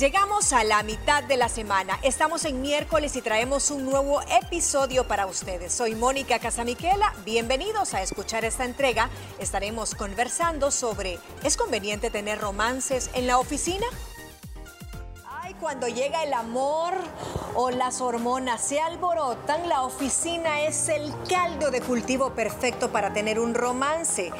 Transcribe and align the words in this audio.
Llegamos 0.00 0.54
a 0.54 0.64
la 0.64 0.82
mitad 0.82 1.22
de 1.24 1.36
la 1.36 1.50
semana. 1.50 1.98
Estamos 2.02 2.46
en 2.46 2.62
miércoles 2.62 3.16
y 3.16 3.20
traemos 3.20 3.70
un 3.70 3.84
nuevo 3.84 4.22
episodio 4.42 5.06
para 5.06 5.26
ustedes. 5.26 5.74
Soy 5.74 5.94
Mónica 5.94 6.38
Casamiquela. 6.38 7.12
Bienvenidos 7.26 7.92
a 7.92 8.00
escuchar 8.00 8.46
esta 8.46 8.64
entrega. 8.64 9.10
Estaremos 9.40 9.94
conversando 9.94 10.70
sobre 10.70 11.18
¿es 11.44 11.58
conveniente 11.58 12.08
tener 12.08 12.40
romances 12.40 13.10
en 13.12 13.26
la 13.26 13.38
oficina? 13.38 13.84
Cuando 15.60 15.88
llega 15.88 16.22
el 16.22 16.32
amor 16.32 16.94
o 17.54 17.70
las 17.70 18.00
hormonas 18.00 18.62
se 18.62 18.80
alborotan, 18.80 19.68
la 19.68 19.82
oficina 19.82 20.62
es 20.62 20.88
el 20.88 21.12
caldo 21.28 21.70
de 21.70 21.82
cultivo 21.82 22.30
perfecto 22.30 22.90
para 22.90 23.12
tener 23.12 23.38
un 23.38 23.54
romance, 23.54 24.32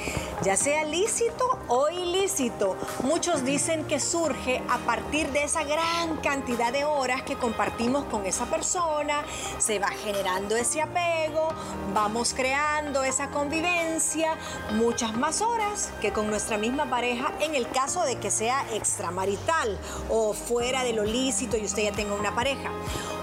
ya 0.43 0.57
sea 0.57 0.85
lícito 0.85 1.45
o 1.69 1.91
ilícito. 1.91 2.77
Muchos 3.03 3.45
dicen 3.45 3.85
que 3.85 4.01
surge 4.01 4.63
a 4.71 4.79
partir 4.79 5.29
de 5.33 5.43
esa 5.43 5.65
gran 5.65 6.17
cantidad 6.23 6.73
de 6.73 6.85
horas 6.85 7.23
que 7.23 7.37
compartimos 7.37 8.05
con 8.05 8.25
esa 8.25 8.47
persona, 8.47 9.23
se 9.59 9.79
va 9.79 9.89
generando 9.89 10.57
ese 10.57 10.81
apego, 10.81 11.49
vamos 11.93 12.33
creando 12.33 13.05
esa 13.05 13.29
convivencia, 13.31 14.35
muchas 14.73 15.15
más 15.15 15.43
horas 15.43 15.91
que 16.01 16.13
con 16.13 16.31
nuestra 16.31 16.57
misma 16.57 16.89
pareja 16.89 17.33
en 17.41 17.55
el 17.55 17.69
caso 17.69 18.03
de 18.05 18.19
que 18.19 18.31
sea 18.31 18.65
extramarital 18.73 19.79
o 20.09 20.33
fuera 20.33 20.85
de 20.85 20.93
lo 20.93 21.05
y 21.13 21.65
usted 21.65 21.83
ya 21.83 21.93
tenga 21.93 22.15
una 22.15 22.35
pareja. 22.35 22.71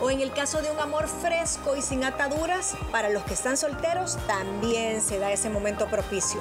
O 0.01 0.09
en 0.09 0.19
el 0.19 0.31
caso 0.33 0.61
de 0.61 0.69
un 0.69 0.79
amor 0.79 1.07
fresco 1.07 1.75
y 1.75 1.81
sin 1.81 2.03
ataduras, 2.03 2.75
para 2.91 3.09
los 3.09 3.23
que 3.23 3.33
están 3.33 3.57
solteros 3.57 4.17
también 4.27 5.01
se 5.01 5.19
da 5.19 5.31
ese 5.31 5.49
momento 5.49 5.87
propicio. 5.87 6.39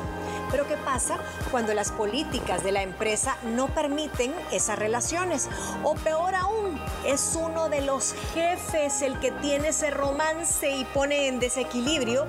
Pero 0.51 0.67
¿qué 0.67 0.77
pasa 0.77 1.19
cuando 1.51 1.73
las 1.73 1.93
políticas 1.93 2.65
de 2.65 2.73
la 2.73 2.83
empresa 2.83 3.37
no 3.45 3.69
permiten 3.69 4.35
esas 4.51 4.79
relaciones? 4.79 5.49
O 5.85 5.95
peor 5.95 6.35
aún, 6.35 6.81
es 7.07 7.39
uno 7.41 7.69
de 7.69 7.81
los 7.81 8.15
jefes 8.35 9.03
el 9.03 9.19
que 9.21 9.31
tiene 9.31 9.69
ese 9.69 9.91
romance 9.91 10.71
y 10.71 10.85
pone 10.85 11.29
en 11.29 11.39
desequilibrio 11.39 12.27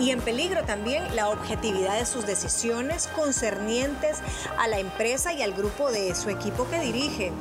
y 0.00 0.10
en 0.10 0.20
peligro 0.20 0.64
también 0.64 1.14
la 1.14 1.28
objetividad 1.28 1.98
de 1.98 2.06
sus 2.06 2.26
decisiones 2.26 3.08
concernientes 3.14 4.18
a 4.58 4.66
la 4.66 4.78
empresa 4.78 5.32
y 5.32 5.42
al 5.42 5.52
grupo 5.52 5.90
de 5.90 6.14
su 6.14 6.30
equipo 6.30 6.68
que 6.68 6.80
dirige. 6.80 7.32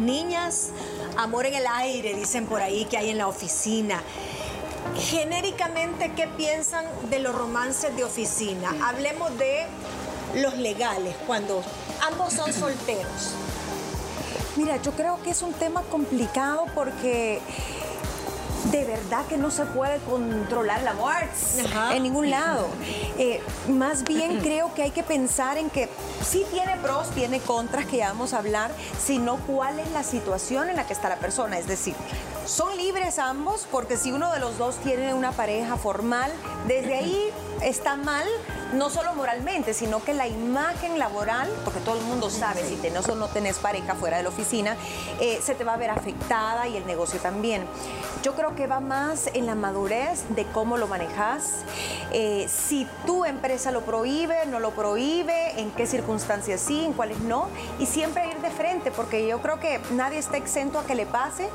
Niñas, 0.00 0.70
amor 1.16 1.46
en 1.46 1.54
el 1.54 1.66
aire, 1.66 2.14
dicen 2.14 2.46
por 2.46 2.60
ahí 2.60 2.86
que 2.86 2.96
hay 2.96 3.10
en 3.10 3.18
la 3.18 3.28
oficina. 3.28 4.02
Genéricamente, 4.96 6.12
¿qué 6.16 6.26
piensan 6.26 6.84
de 7.10 7.18
los 7.20 7.34
romances 7.34 7.94
de 7.96 8.04
oficina? 8.04 8.74
Hablemos 8.82 9.36
de 9.38 9.66
los 10.34 10.56
legales, 10.56 11.14
cuando 11.26 11.62
ambos 12.00 12.32
son 12.32 12.52
solteros. 12.52 13.34
Mira, 14.56 14.76
yo 14.82 14.92
creo 14.92 15.22
que 15.22 15.30
es 15.30 15.42
un 15.42 15.52
tema 15.52 15.82
complicado 15.82 16.66
porque 16.74 17.40
de 18.70 18.84
verdad 18.84 19.26
que 19.26 19.36
no 19.38 19.50
se 19.50 19.64
puede 19.64 19.98
controlar 20.00 20.80
el 20.80 20.88
amor 20.88 21.14
en 21.92 22.02
ningún 22.02 22.30
lado. 22.30 22.68
Eh, 23.18 23.42
más 23.68 24.04
bien 24.04 24.38
creo 24.42 24.74
que 24.74 24.82
hay 24.82 24.90
que 24.90 25.02
pensar 25.02 25.56
en 25.56 25.70
que 25.70 25.88
sí 26.24 26.44
tiene 26.50 26.76
pros, 26.78 27.10
tiene 27.10 27.40
contras 27.40 27.86
que 27.86 27.98
ya 27.98 28.08
vamos 28.08 28.32
a 28.32 28.38
hablar, 28.38 28.70
sino 28.98 29.36
cuál 29.46 29.78
es 29.78 29.90
la 29.92 30.02
situación 30.02 30.68
en 30.68 30.76
la 30.76 30.86
que 30.86 30.92
está 30.92 31.08
la 31.08 31.16
persona. 31.16 31.58
Es 31.58 31.66
decir, 31.66 31.94
son 32.46 32.76
libres 32.76 33.18
ambos 33.18 33.66
porque 33.70 33.96
si 33.96 34.12
uno 34.12 34.32
de 34.32 34.40
los 34.40 34.58
dos 34.58 34.76
tiene 34.76 35.14
una 35.14 35.32
pareja 35.32 35.76
formal, 35.76 36.32
desde 36.66 36.96
ahí 36.96 37.30
está 37.62 37.96
mal, 37.96 38.26
no 38.72 38.90
solo 38.90 39.14
moralmente, 39.14 39.74
sino 39.74 40.02
que 40.02 40.14
la 40.14 40.28
imagen 40.28 40.98
laboral, 40.98 41.48
porque 41.64 41.80
todo 41.80 41.96
el 41.96 42.04
mundo 42.04 42.30
sabe, 42.30 42.62
si 42.64 42.76
tenés 42.76 43.08
o 43.08 43.14
no 43.14 43.28
tenés 43.28 43.58
pareja 43.58 43.94
fuera 43.94 44.18
de 44.18 44.22
la 44.22 44.28
oficina, 44.28 44.76
eh, 45.20 45.40
se 45.42 45.54
te 45.54 45.64
va 45.64 45.74
a 45.74 45.76
ver 45.76 45.90
afectada 45.90 46.68
y 46.68 46.76
el 46.76 46.86
negocio 46.86 47.20
también. 47.20 47.64
Yo 48.22 48.34
creo 48.34 48.54
que 48.54 48.66
va 48.66 48.80
más 48.80 49.28
en 49.34 49.46
la 49.46 49.54
madurez 49.54 50.24
de 50.30 50.44
cómo 50.46 50.76
lo 50.76 50.86
manejas, 50.86 51.64
eh, 52.12 52.46
si 52.48 52.86
tu 53.06 53.24
empresa 53.24 53.70
lo 53.70 53.82
prohíbe, 53.82 54.46
no 54.46 54.60
lo 54.60 54.70
prohíbe, 54.70 55.60
en 55.60 55.70
qué 55.70 55.86
circunstancias 55.86 56.60
sí, 56.60 56.84
en 56.84 56.92
cuáles 56.92 57.20
no, 57.20 57.48
y 57.78 57.86
siempre 57.86 58.28
ir 58.28 58.38
de 58.40 58.50
frente, 58.50 58.90
porque 58.90 59.26
yo 59.26 59.40
creo 59.40 59.58
que 59.58 59.80
nadie 59.92 60.18
está 60.18 60.36
exento 60.36 60.78
a 60.78 60.84
que 60.84 60.94
le 60.94 61.06
pase, 61.06 61.48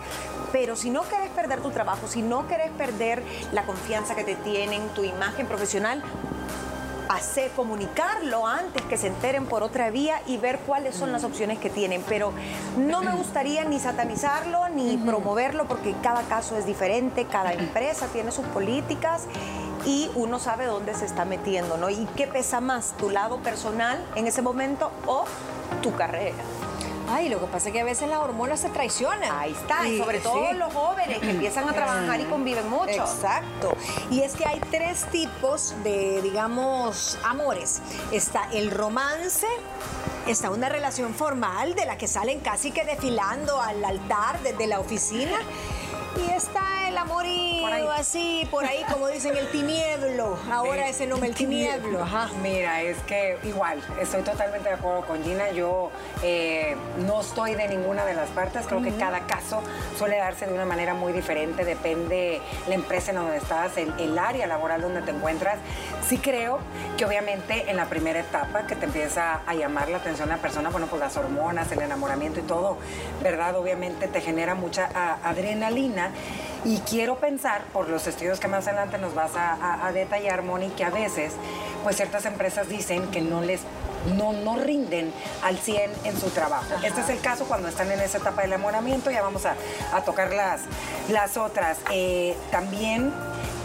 pero 0.51 0.75
si 0.75 0.89
no 0.89 1.03
querés 1.03 1.29
perder 1.29 1.61
tu 1.61 1.71
trabajo, 1.71 2.07
si 2.07 2.21
no 2.21 2.47
querés 2.47 2.71
perder 2.71 3.21
la 3.51 3.63
confianza 3.65 4.15
que 4.15 4.23
te 4.23 4.35
tienen, 4.35 4.87
tu 4.89 5.03
imagen 5.03 5.47
profesional, 5.47 6.01
hacer, 7.09 7.51
comunicarlo 7.51 8.47
antes 8.47 8.81
que 8.83 8.97
se 8.97 9.07
enteren 9.07 9.45
por 9.45 9.63
otra 9.63 9.89
vía 9.89 10.21
y 10.25 10.37
ver 10.37 10.59
cuáles 10.59 10.95
son 10.95 11.11
las 11.11 11.23
opciones 11.23 11.59
que 11.59 11.69
tienen. 11.69 12.03
Pero 12.07 12.33
no 12.77 13.01
me 13.01 13.11
gustaría 13.13 13.63
ni 13.65 13.79
satanizarlo 13.79 14.69
ni 14.69 14.97
promoverlo 14.97 15.65
porque 15.65 15.95
cada 16.01 16.23
caso 16.23 16.57
es 16.57 16.65
diferente, 16.65 17.25
cada 17.25 17.53
empresa 17.53 18.07
tiene 18.07 18.31
sus 18.31 18.45
políticas 18.47 19.23
y 19.85 20.09
uno 20.15 20.39
sabe 20.39 20.65
dónde 20.65 20.95
se 20.95 21.05
está 21.05 21.25
metiendo, 21.25 21.77
¿no? 21.77 21.89
Y 21.89 22.07
qué 22.15 22.27
pesa 22.27 22.59
más, 22.59 22.93
tu 22.97 23.09
lado 23.09 23.37
personal 23.39 24.03
en 24.15 24.27
ese 24.27 24.41
momento 24.41 24.91
o 25.05 25.25
tu 25.81 25.93
carrera. 25.95 26.35
Ay, 27.07 27.29
lo 27.29 27.39
que 27.39 27.45
pasa 27.47 27.69
es 27.69 27.73
que 27.73 27.81
a 27.81 27.83
veces 27.83 28.09
las 28.09 28.19
hormonas 28.19 28.59
se 28.59 28.69
traicionan. 28.69 29.31
Ahí 29.31 29.51
está, 29.51 29.87
y 29.87 29.99
sobre 29.99 30.19
todo 30.19 30.53
los 30.53 30.73
jóvenes 30.73 31.19
que 31.19 31.31
empiezan 31.31 31.69
a 31.69 31.73
trabajar 31.73 32.19
y 32.19 32.23
conviven 32.25 32.69
mucho. 32.69 32.91
Exacto. 32.91 33.75
Y 34.09 34.21
es 34.21 34.33
que 34.35 34.45
hay 34.45 34.59
tres 34.71 35.05
tipos 35.11 35.73
de, 35.83 36.21
digamos, 36.21 37.17
amores. 37.23 37.81
Está 38.11 38.49
el 38.51 38.71
romance, 38.71 39.47
está 40.27 40.49
una 40.49 40.69
relación 40.69 41.13
formal 41.13 41.75
de 41.75 41.85
la 41.85 41.97
que 41.97 42.07
salen 42.07 42.39
casi 42.39 42.71
que 42.71 42.83
desfilando 42.83 43.61
al 43.61 43.83
altar 43.83 44.41
desde 44.41 44.67
la 44.67 44.79
oficina 44.79 45.37
y 46.17 46.31
está 46.31 46.87
el 46.87 46.97
amorío, 46.97 47.91
así, 47.91 48.47
por 48.51 48.65
ahí, 48.65 48.83
como 48.91 49.07
dicen, 49.07 49.35
el 49.35 49.49
tinieblo. 49.49 50.37
Ahora 50.51 50.87
ese 50.89 51.07
nombre, 51.07 51.29
el 51.29 51.35
tinieblo. 51.35 52.03
Ajá. 52.03 52.29
Mira, 52.41 52.81
es 52.81 52.97
que 53.03 53.37
igual, 53.43 53.81
estoy 53.99 54.21
totalmente 54.21 54.69
de 54.69 54.75
acuerdo 54.75 55.05
con 55.05 55.23
Gina. 55.23 55.51
Yo 55.51 55.91
eh, 56.21 56.75
no 57.05 57.21
estoy 57.21 57.55
de 57.55 57.67
ninguna 57.67 58.05
de 58.05 58.13
las 58.13 58.29
partes. 58.29 58.65
Creo 58.67 58.81
que 58.81 58.93
cada 58.95 59.21
caso 59.21 59.61
suele 59.97 60.17
darse 60.17 60.45
de 60.45 60.53
una 60.53 60.65
manera 60.65 60.93
muy 60.93 61.13
diferente. 61.13 61.65
Depende 61.65 62.41
la 62.67 62.75
empresa 62.75 63.11
en 63.11 63.17
donde 63.17 63.37
estás, 63.37 63.77
el, 63.77 63.93
el 63.99 64.17
área 64.17 64.47
laboral 64.47 64.81
donde 64.81 65.01
te 65.01 65.11
encuentras. 65.11 65.57
Sí 66.07 66.17
creo 66.17 66.59
que 66.97 67.05
obviamente 67.05 67.69
en 67.69 67.77
la 67.77 67.85
primera 67.85 68.19
etapa 68.19 68.67
que 68.67 68.75
te 68.75 68.85
empieza 68.85 69.41
a 69.45 69.53
llamar 69.53 69.89
la 69.89 69.97
atención 69.97 70.29
la 70.29 70.37
persona, 70.37 70.69
bueno, 70.69 70.87
pues 70.87 70.99
las 70.99 71.17
hormonas, 71.17 71.71
el 71.71 71.81
enamoramiento 71.81 72.39
y 72.39 72.43
todo, 72.43 72.77
¿verdad? 73.23 73.55
Obviamente 73.55 74.07
te 74.07 74.21
genera 74.21 74.55
mucha 74.55 74.89
adrenalina 75.23 76.04
y 76.65 76.79
quiero 76.79 77.17
pensar, 77.19 77.63
por 77.73 77.89
los 77.89 78.07
estudios 78.07 78.39
que 78.39 78.47
más 78.47 78.67
adelante 78.67 78.97
nos 78.97 79.13
vas 79.13 79.31
a, 79.35 79.91
detallar, 79.93 80.41
Moni, 80.41 80.69
que 80.69 80.83
a 80.83 80.89
veces, 80.89 81.33
pues 81.83 81.95
ciertas 81.95 82.25
empresas 82.25 82.67
dicen 82.67 83.07
que 83.11 83.21
no 83.21 83.41
les 83.41 83.61
no, 84.17 84.33
no 84.33 84.55
rinden 84.57 85.11
al 85.43 85.57
100 85.57 85.91
en 86.03 86.19
su 86.19 86.29
trabajo. 86.29 86.75
Este 86.83 87.01
es 87.01 87.09
el 87.09 87.19
caso 87.21 87.45
cuando 87.45 87.67
están 87.67 87.91
en 87.91 87.99
esa 87.99 88.19
etapa 88.19 88.41
del 88.41 88.53
enamoramiento, 88.53 89.09
ya 89.09 89.21
vamos 89.21 89.45
a, 89.45 89.55
tocar 90.05 90.33
las, 90.33 90.61
las 91.09 91.37
otras. 91.37 91.77
Eh, 91.91 92.35
también 92.51 93.11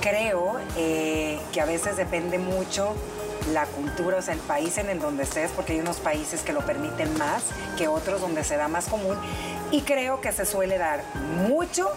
creo 0.00 0.58
eh, 0.76 1.38
que 1.52 1.60
a 1.60 1.66
veces 1.66 1.96
depende 1.96 2.38
mucho 2.38 2.94
la 3.52 3.66
cultura, 3.66 4.18
o 4.18 4.22
sea, 4.22 4.34
el 4.34 4.40
país 4.40 4.78
en 4.78 4.90
el 4.90 5.00
donde 5.00 5.24
estés, 5.24 5.50
porque 5.50 5.72
hay 5.72 5.80
unos 5.80 5.98
países 6.00 6.42
que 6.42 6.52
lo 6.52 6.60
permiten 6.60 7.16
más 7.18 7.44
que 7.76 7.88
otros 7.88 8.20
donde 8.20 8.44
se 8.44 8.56
da 8.56 8.68
más 8.68 8.86
común. 8.86 9.16
Y 9.70 9.82
creo 9.82 10.20
que 10.20 10.32
se 10.32 10.44
suele 10.44 10.78
dar 10.78 11.02
mucho 11.48 11.90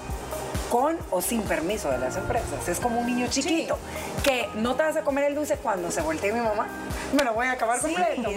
con 0.73 0.97
o 1.11 1.21
sin 1.21 1.43
permiso 1.43 1.91
de 1.91 1.99
las 1.99 2.17
empresas. 2.17 2.67
Es 2.67 2.79
como 2.79 2.99
un 2.99 3.05
niño 3.05 3.27
chiquito 3.29 3.77
que 4.23 4.49
no 4.55 4.73
te 4.73 4.81
vas 4.81 4.95
a 4.97 5.03
comer 5.03 5.25
el 5.25 5.35
dulce 5.35 5.55
cuando 5.57 5.91
se 5.91 6.01
voltee 6.01 6.33
mi 6.33 6.39
mamá. 6.39 6.67
Me 7.15 7.23
lo 7.23 7.35
voy 7.35 7.45
a 7.45 7.51
acabar 7.51 7.79
completo. 7.79 8.27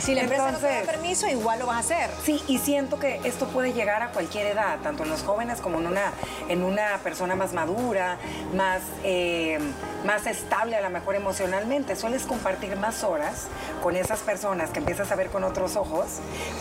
si 0.00 0.14
la 0.14 0.22
empresa 0.22 0.52
no 0.52 0.58
te 0.58 0.66
da 0.66 0.80
permiso, 0.86 1.28
igual 1.28 1.58
lo 1.58 1.66
vas 1.66 1.76
a 1.76 1.80
hacer. 1.80 2.10
Sí, 2.24 2.42
y 2.48 2.56
siento 2.56 2.98
que 2.98 3.20
esto 3.24 3.46
puede 3.48 3.74
llegar 3.74 4.02
a 4.02 4.10
cualquier 4.10 4.46
edad, 4.46 4.78
tanto 4.82 5.02
en 5.02 5.10
los 5.10 5.22
jóvenes 5.22 5.60
como 5.60 5.80
en 5.80 5.88
una, 5.88 6.12
en 6.48 6.62
una 6.62 6.98
persona 7.02 7.36
más 7.36 7.52
madura, 7.52 8.16
más, 8.54 8.80
eh, 9.04 9.58
más 10.06 10.26
estable 10.26 10.76
a 10.76 10.80
lo 10.80 10.88
mejor 10.88 11.14
emocionalmente. 11.14 11.94
Sueles 11.94 12.22
compartir 12.22 12.74
más 12.76 13.04
horas 13.04 13.48
con 13.82 13.96
esas 13.96 14.20
personas 14.20 14.70
que 14.70 14.78
empiezas 14.78 15.12
a 15.12 15.14
ver 15.14 15.28
con 15.28 15.44
otros 15.44 15.76
ojos, 15.76 16.06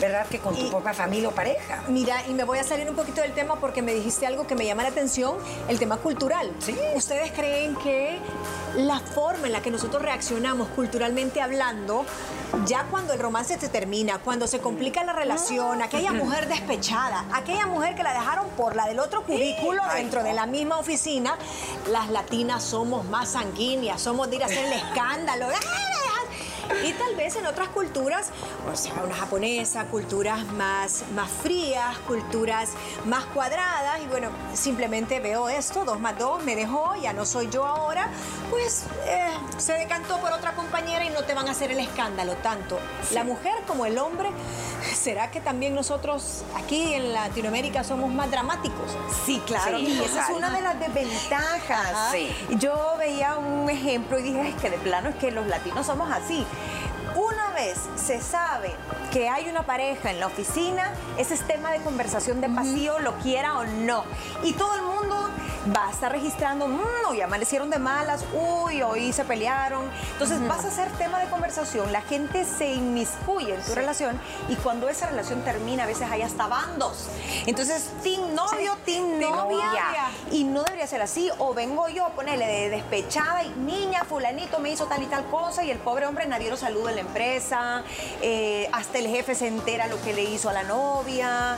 ¿verdad? 0.01 0.27
Que 0.27 0.39
con 0.39 0.55
tu 0.55 0.69
propia 0.69 0.93
familia 0.93 1.29
o 1.29 1.31
pareja. 1.31 1.83
Mira, 1.87 2.27
y 2.27 2.33
me 2.33 2.43
voy 2.43 2.59
a 2.59 2.65
salir 2.65 2.89
un 2.89 2.97
poquito 2.97 3.21
del 3.21 3.31
tema 3.31 3.55
porque 3.61 3.81
me 3.81 3.93
dijiste 3.93 4.27
algo 4.27 4.45
que 4.45 4.55
me 4.55 4.65
llama 4.65 4.83
la 4.83 4.88
atención 4.89 5.37
el 5.67 5.79
tema 5.79 5.97
cultural. 5.97 6.51
¿Sí? 6.59 6.75
¿Ustedes 6.95 7.31
creen 7.31 7.75
que 7.77 8.19
la 8.75 8.99
forma 8.99 9.47
en 9.47 9.53
la 9.53 9.61
que 9.61 9.71
nosotros 9.71 10.01
reaccionamos 10.01 10.67
culturalmente 10.69 11.41
hablando, 11.41 12.05
ya 12.65 12.83
cuando 12.89 13.13
el 13.13 13.19
romance 13.19 13.59
se 13.59 13.69
termina, 13.69 14.19
cuando 14.19 14.47
se 14.47 14.59
complica 14.59 15.03
la 15.03 15.13
relación, 15.13 15.81
aquella 15.81 16.11
mujer 16.11 16.47
despechada, 16.47 17.25
aquella 17.33 17.65
mujer 17.65 17.95
que 17.95 18.03
la 18.03 18.13
dejaron 18.13 18.47
por 18.49 18.75
la 18.75 18.87
del 18.87 18.99
otro 18.99 19.23
cubículo 19.23 19.81
dentro 19.95 20.23
de 20.23 20.33
la 20.33 20.45
misma 20.45 20.79
oficina, 20.79 21.37
las 21.89 22.09
latinas 22.09 22.63
somos 22.63 23.05
más 23.05 23.29
sanguíneas, 23.29 24.01
somos 24.01 24.29
de 24.29 24.37
ir 24.37 24.43
a 24.43 24.45
hacer 24.45 24.65
el 24.65 24.73
escándalo. 24.73 25.47
Y 26.85 26.93
tal 26.93 27.15
vez 27.15 27.35
en 27.35 27.45
otras 27.45 27.69
culturas, 27.69 28.29
o 28.71 28.75
sea, 28.75 28.93
una 29.03 29.15
japonesa, 29.15 29.85
culturas 29.85 30.45
más, 30.53 31.03
más 31.13 31.29
frías, 31.29 31.97
culturas 32.07 32.69
más 33.05 33.25
cuadradas, 33.25 33.99
y 34.03 34.07
bueno, 34.07 34.29
simplemente 34.53 35.19
veo 35.19 35.49
esto, 35.49 35.85
dos 35.85 35.99
más 35.99 36.17
dos, 36.17 36.43
me 36.43 36.55
dejó, 36.55 36.95
ya 37.01 37.13
no 37.13 37.25
soy 37.25 37.49
yo 37.49 37.65
ahora, 37.65 38.09
pues 38.49 38.85
eh, 39.05 39.29
se 39.57 39.73
decantó 39.73 40.17
por 40.19 40.31
otra 40.31 40.53
compañera 40.53 41.05
y 41.05 41.09
no 41.09 41.23
te 41.23 41.33
van 41.33 41.47
a 41.47 41.51
hacer 41.51 41.71
el 41.71 41.79
escándalo 41.79 42.35
tanto. 42.37 42.79
La 43.11 43.23
mujer 43.23 43.53
como 43.67 43.85
el 43.85 43.97
hombre, 43.97 44.29
¿será 44.93 45.31
que 45.31 45.41
también 45.41 45.75
nosotros 45.75 46.43
aquí 46.55 46.93
en 46.93 47.13
Latinoamérica 47.13 47.83
somos 47.83 48.11
más 48.11 48.31
dramáticos? 48.31 48.97
Sí, 49.25 49.41
claro. 49.45 49.79
y 49.79 49.99
esa 49.99 50.29
es 50.29 50.29
una 50.35 50.49
de 50.49 50.61
las 50.61 50.79
desventajas. 50.79 52.11
Sí. 52.11 52.33
Yo 52.57 52.95
veía 52.97 53.37
un 53.37 53.69
ejemplo 53.69 54.19
y 54.19 54.23
dije, 54.23 54.49
es 54.49 54.55
que 54.55 54.69
de 54.69 54.77
plano 54.77 55.09
es 55.09 55.15
que 55.15 55.31
los 55.31 55.47
latinos 55.47 55.85
somos 55.85 56.11
así. 56.11 56.45
Vez 57.59 57.89
se 57.97 58.21
sabe 58.21 58.73
que 59.11 59.27
hay 59.27 59.49
una 59.49 59.63
pareja 59.63 60.11
en 60.11 60.21
la 60.21 60.27
oficina, 60.27 60.93
ese 61.17 61.33
es 61.33 61.41
tema 61.41 61.71
de 61.71 61.79
conversación 61.79 62.39
de 62.39 62.47
pasillo, 62.47 62.99
lo 62.99 63.15
quiera 63.15 63.57
o 63.57 63.65
no. 63.65 64.05
Y 64.43 64.53
todo 64.53 64.75
el 64.75 64.83
mundo 64.83 65.29
va 65.75 65.87
a 65.87 65.91
estar 65.91 66.09
registrando, 66.09 66.69
mmm, 66.69 66.79
hoy 67.09 67.19
amanecieron 67.19 67.69
de 67.69 67.77
malas, 67.77 68.23
uy, 68.33 68.81
hoy 68.81 69.11
se 69.11 69.25
pelearon. 69.25 69.89
Entonces 70.13 70.45
vas 70.47 70.63
a 70.63 70.71
ser 70.71 70.89
tema 70.93 71.19
de 71.19 71.27
conversación, 71.27 71.91
la 71.91 72.01
gente 72.01 72.45
se 72.45 72.71
inmiscuye 72.71 73.53
en 73.53 73.61
tu 73.61 73.75
relación 73.75 74.17
y 74.47 74.55
cuando 74.55 74.87
esa 74.87 75.07
relación 75.07 75.41
termina, 75.41 75.83
a 75.83 75.87
veces 75.87 76.09
hay 76.09 76.21
hasta 76.21 76.47
bandos. 76.47 77.07
Entonces, 77.45 77.89
team 78.03 78.33
novio, 78.35 78.77
team 78.85 79.19
novia. 79.19 80.11
Y 80.31 80.43
no 80.43 80.63
debería 80.63 80.87
ser 80.87 81.01
así. 81.01 81.29
O 81.39 81.53
vengo 81.53 81.89
yo, 81.89 82.09
ponele 82.09 82.45
de 82.45 82.69
despechada 82.69 83.43
y 83.43 83.49
niña, 83.49 84.03
fulanito 84.03 84.59
me 84.59 84.69
hizo 84.69 84.85
tal 84.85 85.03
y 85.03 85.07
tal 85.07 85.25
cosa 85.25 85.63
y 85.63 85.71
el 85.71 85.79
pobre 85.79 86.05
hombre 86.05 86.27
nadie 86.27 86.49
lo 86.49 86.57
saluda 86.57 86.91
en 86.91 86.95
la 86.97 87.01
empresa, 87.01 87.48
eh, 88.21 88.67
hasta 88.71 88.99
el 88.99 89.07
jefe 89.07 89.35
se 89.35 89.47
entera 89.47 89.87
lo 89.87 90.01
que 90.01 90.13
le 90.13 90.23
hizo 90.23 90.49
a 90.49 90.53
la 90.53 90.63
novia. 90.63 91.57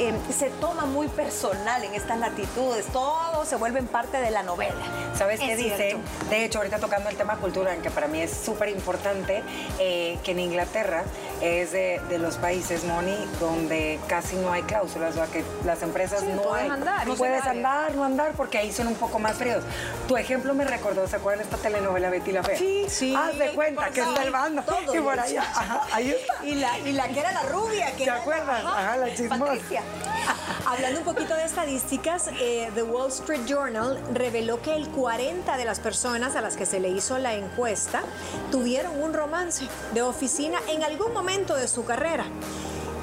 Eh, 0.00 0.12
se 0.36 0.50
toma 0.50 0.86
muy 0.86 1.08
personal 1.08 1.84
en 1.84 1.94
estas 1.94 2.18
latitudes, 2.18 2.86
todos 2.86 3.46
se 3.46 3.56
vuelven 3.56 3.86
parte 3.86 4.16
de 4.18 4.30
la 4.30 4.42
novela. 4.42 4.74
¿Sabes 5.16 5.38
qué 5.40 5.56
dice? 5.56 5.96
De 6.30 6.44
hecho, 6.44 6.58
ahorita 6.58 6.78
tocando 6.78 7.08
el 7.08 7.16
tema 7.16 7.36
cultura, 7.36 7.76
que 7.76 7.90
para 7.90 8.08
mí 8.08 8.20
es 8.20 8.32
súper 8.32 8.68
importante, 8.70 9.42
eh, 9.78 10.18
que 10.24 10.32
en 10.32 10.40
Inglaterra 10.40 11.04
es 11.40 11.72
de, 11.72 12.00
los 12.18 12.36
países, 12.36 12.84
Moni, 12.84 13.16
donde 13.40 13.98
casi 14.06 14.36
no 14.36 14.52
hay 14.52 14.62
cláusulas, 14.62 15.12
o 15.12 15.18
sea, 15.18 15.26
que 15.26 15.44
las 15.64 15.82
empresas 15.82 16.22
no 16.22 16.54
hay. 16.54 16.68
Andar, 16.68 17.06
no 17.06 17.14
puedes 17.14 17.44
andar, 17.44 17.94
no 17.94 18.04
andar, 18.04 18.32
porque 18.32 18.58
ahí 18.58 18.72
son 18.72 18.86
un 18.88 18.94
poco 18.94 19.18
más 19.18 19.36
fríos. 19.36 19.62
Tu 20.08 20.16
ejemplo 20.16 20.54
me 20.54 20.64
recordó, 20.64 21.06
¿se 21.06 21.16
acuerdan 21.16 21.44
esta 21.44 21.56
telenovela 21.56 22.10
Betty 22.10 22.32
la 22.32 22.42
Fe? 22.42 22.56
Sí, 22.56 22.86
sí. 22.88 23.14
Haz 23.14 23.38
de 23.38 23.50
cuenta 23.50 23.90
que 23.90 24.00
es 24.00 24.14
del 24.14 24.30
bando. 24.30 24.62
Todo, 24.62 24.94
y 24.94 25.00
por 25.00 25.18
allá, 25.18 25.44
ahí 25.92 26.10
está. 26.10 26.44
Y 26.44 26.54
la, 26.54 26.78
y 26.78 26.92
la 26.92 27.08
que 27.08 27.20
era 27.20 27.32
la 27.32 27.42
rubia. 27.42 27.92
Que 27.96 28.04
¿Te 28.04 28.10
acuerdas? 28.10 28.64
Ajá, 28.64 28.96
la 28.96 29.14
chismosa. 29.14 29.83
Hablando 30.66 31.00
un 31.00 31.04
poquito 31.04 31.34
de 31.34 31.44
estadísticas, 31.44 32.28
eh, 32.40 32.70
The 32.74 32.82
Wall 32.82 33.08
Street 33.08 33.46
Journal 33.46 33.98
reveló 34.12 34.60
que 34.62 34.74
el 34.74 34.88
40 34.88 35.56
de 35.56 35.64
las 35.64 35.80
personas 35.80 36.36
a 36.36 36.40
las 36.40 36.56
que 36.56 36.66
se 36.66 36.80
le 36.80 36.88
hizo 36.88 37.18
la 37.18 37.34
encuesta 37.34 38.02
tuvieron 38.50 39.02
un 39.02 39.12
romance 39.12 39.66
de 39.92 40.02
oficina 40.02 40.58
en 40.68 40.82
algún 40.82 41.12
momento 41.12 41.54
de 41.54 41.68
su 41.68 41.84
carrera. 41.84 42.24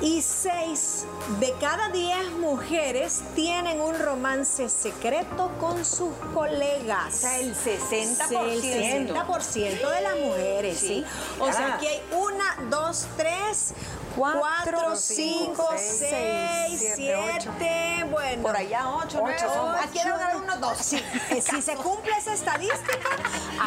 Y 0.02 0.22
6 0.24 1.06
de 1.40 1.54
cada 1.60 1.90
10 1.90 2.32
mujeres 2.40 3.22
tienen 3.36 3.80
un 3.80 3.98
romance 4.00 4.68
secreto 4.68 5.52
con 5.60 5.86
sus 5.86 6.14
colegas. 6.34 7.14
O 7.14 7.18
sea, 7.18 7.40
el 7.40 7.56
60%. 7.56 8.50
El 8.50 8.62
60% 8.64 9.90
de 9.90 10.02
las 10.02 10.18
mujeres, 10.18 10.80
¿sí? 10.80 11.06
O 11.40 11.52
sea, 11.52 11.76
aquí 11.76 11.86
hay 11.86 12.02
una, 12.14 12.58
dos, 12.70 13.06
tres, 13.16 13.76
cuatro, 14.16 14.96
cinco, 14.96 15.70
seis, 15.78 16.94
siete, 16.96 18.06
bueno. 18.10 18.42
Por 18.42 18.56
allá 18.56 18.90
ocho, 18.90 19.22
ocho 19.24 19.72
Aquí 19.84 20.00
deben 20.00 20.20
haber 20.20 20.36
unos 20.38 20.51
dos. 20.62 20.78
Sí. 20.78 21.04
si 21.42 21.62
se 21.62 21.76
cumple 21.76 22.12
esa 22.18 22.34
estadística, 22.34 23.10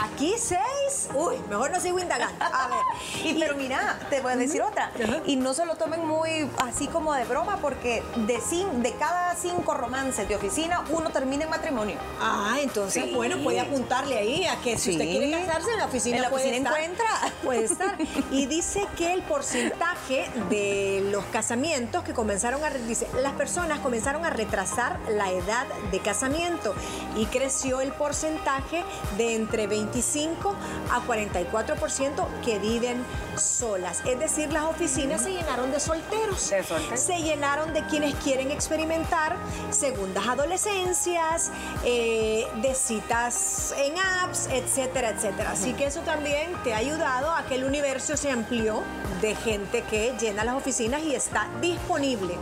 aquí 0.02 0.34
seis. 0.38 1.08
Uy, 1.14 1.36
mejor 1.48 1.70
no 1.70 1.80
sigo 1.80 1.98
indagando. 1.98 2.44
A 2.44 2.68
ver. 2.68 2.78
Y, 3.24 3.34
pero 3.34 3.56
mira, 3.56 3.98
te 4.10 4.20
voy 4.20 4.32
a 4.32 4.36
decir 4.36 4.60
otra. 4.62 4.90
Y 5.26 5.36
no 5.36 5.54
se 5.54 5.64
lo 5.64 5.76
tomen 5.76 6.06
muy 6.06 6.48
así 6.58 6.86
como 6.88 7.14
de 7.14 7.24
broma, 7.24 7.56
porque 7.56 8.02
de, 8.16 8.40
de 8.74 8.92
cada 8.94 9.23
cinco 9.34 9.74
romances 9.74 10.28
de 10.28 10.36
oficina, 10.36 10.84
uno 10.90 11.10
termina 11.10 11.44
en 11.44 11.50
matrimonio. 11.50 11.96
Ah, 12.20 12.58
entonces, 12.60 13.12
bueno, 13.12 13.38
puede 13.42 13.60
apuntarle 13.60 14.18
ahí 14.18 14.44
a 14.46 14.56
que 14.60 14.78
si 14.78 14.92
usted 14.92 15.04
quiere 15.04 15.30
casarse 15.30 15.70
en 15.72 15.78
la 15.78 15.86
oficina, 15.86 16.16
en 16.16 16.22
la 16.22 16.30
puede 16.30 16.48
oficina 16.48 16.70
encuentra. 16.70 17.06
Puede 17.44 17.64
estar. 17.64 17.96
Y 18.30 18.46
dice 18.54 18.86
que 18.96 19.12
el 19.12 19.22
porcentaje 19.22 20.30
de 20.48 21.06
los 21.10 21.24
casamientos 21.26 22.04
que 22.04 22.14
comenzaron 22.14 22.64
a, 22.64 22.70
dice, 22.70 23.06
las 23.22 23.32
personas 23.34 23.80
comenzaron 23.80 24.24
a 24.24 24.30
retrasar 24.30 24.98
la 25.08 25.30
edad 25.30 25.66
de 25.90 25.98
casamiento 26.00 26.74
y 27.16 27.26
creció 27.26 27.80
el 27.80 27.92
porcentaje 27.92 28.82
de 29.16 29.34
entre 29.34 29.66
25 29.66 30.54
a 30.90 31.00
44% 31.06 32.26
que 32.44 32.58
viven 32.58 33.04
solas. 33.36 34.02
Es 34.06 34.18
decir, 34.18 34.52
las 34.52 34.64
oficinas 34.64 35.22
se 35.22 35.32
llenaron 35.32 35.70
de 35.70 35.80
solteros. 35.80 36.52
Se 36.94 37.18
llenaron 37.18 37.72
de 37.72 37.84
quienes 37.86 38.14
quieren 38.16 38.50
experimentar 38.50 39.23
segundas 39.70 40.26
adolescencias, 40.26 41.50
eh, 41.84 42.46
de 42.62 42.74
citas 42.74 43.74
en 43.78 43.94
apps, 43.98 44.48
etcétera, 44.50 45.10
etcétera. 45.10 45.52
Así 45.52 45.72
que 45.74 45.86
eso 45.86 46.00
también 46.00 46.52
te 46.62 46.74
ha 46.74 46.78
ayudado 46.78 47.30
a 47.30 47.44
que 47.46 47.56
el 47.56 47.64
universo 47.64 48.16
se 48.16 48.30
amplió 48.30 48.82
de 49.20 49.34
gente 49.34 49.82
que 49.82 50.14
llena 50.20 50.44
las 50.44 50.54
oficinas 50.56 51.02
y 51.02 51.14
está 51.14 51.48
disponible. 51.60 52.34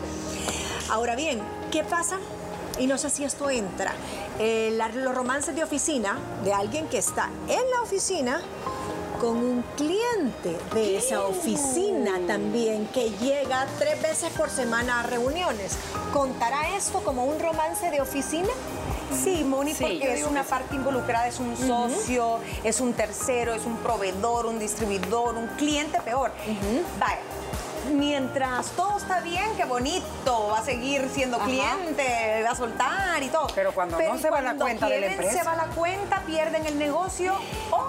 Ahora 0.90 1.16
bien, 1.16 1.40
¿qué 1.70 1.84
pasa? 1.84 2.18
Y 2.78 2.86
no 2.86 2.98
sé 2.98 3.10
si 3.10 3.24
esto 3.24 3.50
entra. 3.50 3.92
Eh, 4.38 4.76
los 4.94 5.14
romances 5.14 5.54
de 5.54 5.62
oficina 5.62 6.18
de 6.42 6.52
alguien 6.52 6.88
que 6.88 6.98
está 6.98 7.28
en 7.48 7.70
la 7.70 7.82
oficina 7.82 8.40
con 9.22 9.36
un 9.36 9.62
cliente 9.76 10.58
de 10.74 10.96
esa 10.96 11.22
oficina 11.22 12.18
también 12.26 12.88
que 12.88 13.10
llega 13.10 13.68
tres 13.78 14.02
veces 14.02 14.30
por 14.30 14.50
semana 14.50 14.98
a 14.98 15.02
reuniones. 15.04 15.78
¿Contará 16.12 16.76
esto 16.76 17.04
como 17.04 17.24
un 17.24 17.38
romance 17.38 17.88
de 17.88 18.00
oficina? 18.00 18.48
Sí, 19.22 19.44
Moni, 19.44 19.74
porque 19.74 20.14
es 20.14 20.24
una 20.24 20.42
parte 20.42 20.74
involucrada, 20.74 21.28
es 21.28 21.38
un 21.38 21.56
socio, 21.56 22.40
es 22.64 22.80
un 22.80 22.94
tercero, 22.94 23.54
es 23.54 23.64
un 23.64 23.76
proveedor, 23.76 24.46
un 24.46 24.58
distribuidor, 24.58 25.36
un 25.36 25.46
cliente 25.56 26.00
peor. 26.00 26.32
Vaya, 26.98 27.20
mientras 27.92 28.72
todo 28.72 28.98
está 28.98 29.20
bien, 29.20 29.44
qué 29.56 29.64
bonito, 29.66 30.48
va 30.50 30.58
a 30.58 30.64
seguir 30.64 31.08
siendo 31.14 31.38
cliente, 31.38 32.42
va 32.44 32.50
a 32.50 32.56
soltar 32.56 33.22
y 33.22 33.28
todo. 33.28 33.46
Pero 33.54 33.72
cuando 33.72 34.00
no 34.00 34.18
se 34.18 34.30
va 34.30 34.40
la 34.40 34.56
cuenta 34.56 34.88
de 34.88 34.98
la 34.98 35.06
empresa. 35.06 35.38
se 35.38 35.44
va 35.44 35.54
la 35.54 35.66
cuenta, 35.66 36.22
pierden 36.26 36.66
el 36.66 36.76
negocio 36.76 37.34
o 37.70 37.86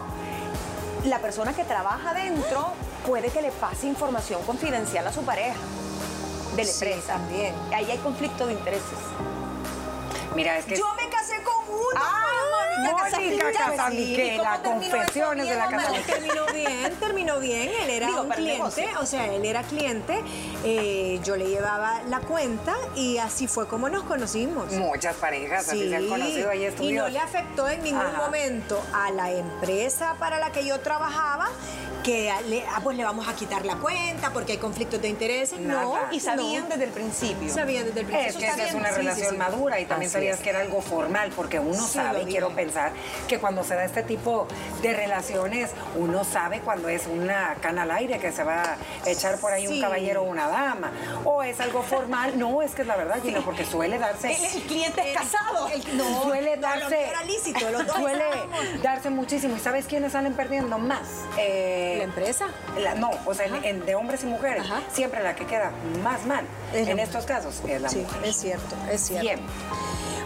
la 1.05 1.19
persona 1.19 1.53
que 1.53 1.63
trabaja 1.63 2.13
dentro 2.13 2.73
puede 3.05 3.29
que 3.29 3.41
le 3.41 3.51
pase 3.51 3.87
información 3.87 4.41
confidencial 4.43 5.05
a 5.07 5.13
su 5.13 5.23
pareja 5.23 5.59
de 6.55 6.63
la 6.63 6.71
empresa. 6.71 7.13
También. 7.13 7.53
Ahí 7.73 7.89
hay 7.91 7.97
conflicto 7.97 8.45
de 8.47 8.53
intereses. 8.53 8.99
Mira, 10.35 10.57
es 10.57 10.65
que... 10.65 10.77
Yo 10.77 10.85
me 10.95 11.09
casé 11.09 11.43
con 11.43 11.75
uno. 11.75 12.01
Ah, 12.01 12.22
Mónica 12.79 13.51
Casamiquela, 13.51 14.61
confesiones 14.63 15.49
de 15.49 15.55
la 15.55 15.67
casa. 15.67 15.91
Terminó 16.05 16.45
bien, 16.53 16.93
terminó 16.99 17.39
bien. 17.39 17.69
Él 17.81 17.89
era 17.89 18.21
un 18.21 18.29
cliente, 18.29 18.89
o 18.99 19.05
sea, 19.05 19.33
él 19.33 19.45
era 19.45 19.63
cliente. 19.63 20.21
Eh, 20.63 21.19
yo 21.23 21.35
le 21.35 21.47
llevaba 21.49 22.01
la 22.07 22.19
cuenta 22.19 22.73
y 22.95 23.17
así 23.17 23.47
fue 23.47 23.67
como 23.67 23.89
nos 23.89 24.03
conocimos. 24.03 24.71
Muchas 24.73 25.15
parejas 25.15 25.67
así 25.67 25.89
se 25.89 25.95
han 25.95 26.07
conocido 26.07 26.49
ahí 26.49 26.73
Y 26.79 26.93
no 26.93 27.09
le 27.09 27.19
afectó 27.19 27.67
en 27.69 27.83
ningún 27.83 28.15
momento 28.17 28.81
a 28.93 29.11
la 29.11 29.31
empresa 29.31 30.15
para 30.19 30.39
la 30.39 30.51
que 30.51 30.65
yo 30.65 30.79
trabajaba 30.79 31.49
que 32.03 32.31
le, 32.49 32.63
ah, 32.67 32.81
pues 32.83 32.97
le 32.97 33.03
vamos 33.03 33.27
a 33.27 33.33
quitar 33.33 33.65
la 33.65 33.77
cuenta 33.77 34.31
porque 34.31 34.53
hay 34.53 34.57
conflictos 34.57 35.01
de 35.01 35.07
intereses. 35.07 35.59
No, 35.59 35.97
y 36.11 36.19
sabían 36.19 36.67
desde 36.69 36.83
el 36.83 36.91
principio. 36.91 37.51
Sabían 37.51 37.85
desde 37.85 38.01
el 38.01 38.05
principio. 38.05 38.29
Es 38.29 38.35
que 38.37 38.45
esa 38.45 38.67
es 38.67 38.73
una 38.75 38.91
relación 38.91 39.37
madura 39.37 39.79
y 39.79 39.85
también 39.85 40.11
sabías 40.11 40.39
que 40.39 40.49
era 40.49 40.59
algo 40.59 40.81
formal 40.81 41.31
porque 41.35 41.59
uno 41.59 41.81
sabe, 41.81 42.25
quiero 42.25 42.49
pensar, 42.49 42.91
que 43.27 43.39
cuando 43.39 43.63
se 43.63 43.75
da 43.75 43.85
este 43.85 44.03
tipo 44.03 44.47
de 44.81 44.93
relaciones, 44.93 45.71
uno 45.95 46.23
sabe 46.23 46.59
cuando 46.59 46.89
es 46.89 47.07
una 47.07 47.55
cana 47.61 47.83
al 47.83 47.91
aire 47.91 48.19
que 48.19 48.31
se 48.31 48.43
va 48.43 48.63
a 48.63 49.09
echar 49.09 49.39
por 49.39 49.53
ahí 49.53 49.67
un 49.67 49.79
caballero 49.79 50.23
o 50.23 50.25
una 50.25 50.47
dama. 50.47 50.91
O 51.23 51.41
es 51.41 51.59
algo 51.59 51.81
formal. 51.81 52.37
No, 52.37 52.61
es 52.61 52.75
que 52.75 52.81
es 52.81 52.87
la 52.87 52.97
verdad, 52.97 53.21
Gina, 53.23 53.41
porque 53.43 53.65
suele 53.65 53.97
darse. 53.97 54.33
El, 54.33 54.63
cliente 54.63 55.11
es 55.11 55.17
casado. 55.17 55.69
no, 55.93 56.23
suele 56.23 56.57
darse. 56.57 57.07
Era 57.09 57.23
lícito, 57.23 57.69
los 57.69 57.87
dos 57.87 57.95
suele 57.95 58.25
darse 58.81 59.09
muchísimo. 59.09 59.55
¿Y 59.55 59.59
sabes 59.59 59.85
quiénes 59.85 60.11
salen 60.11 60.33
perdiendo 60.33 60.77
más? 60.77 61.07
Eh, 61.37 61.92
Eh, 61.93 61.97
¿La 61.97 62.03
empresa? 62.05 62.47
no, 62.97 63.11
o 63.25 63.33
sea, 63.33 63.47
de 63.49 63.95
hombres 63.95 64.23
y 64.23 64.27
mujeres, 64.27 64.63
siempre 64.91 65.21
la 65.23 65.35
que 65.35 65.45
queda 65.45 65.71
más 66.01 66.25
mal 66.25 66.45
en 66.73 66.99
estos 66.99 67.25
casos 67.25 67.61
es 67.67 67.81
la 67.81 67.89
sí, 67.89 67.99
mujer. 67.99 68.25
Es 68.25 68.37
cierto, 68.37 68.75
es 68.91 69.01
cierto. 69.01 69.43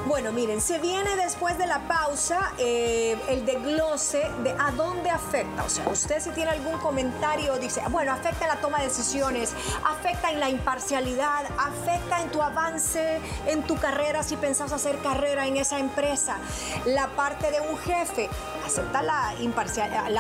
Bueno, 0.06 0.32
miren, 0.32 0.62
se 0.62 0.80
viene 0.80 1.16
después 1.16 1.58
de 1.58 1.68
la 1.68 1.88
pausa 1.88 2.54
eh, 2.58 3.18
el 3.28 3.46
desglose 3.46 4.30
de 4.44 4.52
a 4.52 4.72
dónde 4.72 5.10
afecta. 5.10 5.64
O 5.64 5.70
sea, 5.70 5.88
usted 5.90 6.22
si 6.22 6.30
tiene 6.30 6.52
algún 6.52 6.78
comentario, 6.80 7.58
dice, 7.58 7.82
bueno, 7.90 8.14
afecta 8.14 8.48
la 8.48 8.58
toma 8.58 8.80
de 8.80 8.86
decisiones, 8.86 9.54
afecta 9.86 10.32
en 10.32 10.40
la 10.40 10.50
imparcialidad, 10.50 11.46
afecta 11.58 12.22
en 12.22 12.30
tu 12.30 12.42
avance, 12.42 13.20
en 13.48 13.64
tu 13.64 13.76
carrera, 13.76 14.24
si 14.24 14.38
pensás 14.38 14.72
hacer 14.72 14.98
carrera 15.00 15.48
en 15.48 15.58
esa 15.58 15.80
empresa. 15.80 16.38
La 16.86 17.08
parte 17.08 17.52
de 17.52 17.60
un 17.60 17.78
jefe, 17.78 18.30
acepta 18.66 19.02
la 19.02 19.34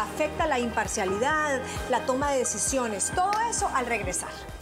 afecta 0.01 0.47
la 0.47 0.59
imparcialidad, 0.59 1.61
la 1.89 2.05
toma 2.05 2.31
de 2.31 2.39
decisiones. 2.39 3.11
Todo 3.15 3.31
eso 3.49 3.69
al 3.73 3.85
regresar. 3.85 4.56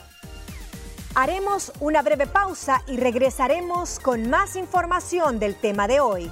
Haremos 1.17 1.72
una 1.79 2.01
breve 2.01 2.27
pausa 2.27 2.81
y 2.88 2.98
regresaremos 2.98 4.01
con 4.01 4.29
más 4.29 4.57
información 4.57 5.39
del 5.39 5.55
tema 5.55 5.88
de 5.88 6.01
hoy. 6.01 6.29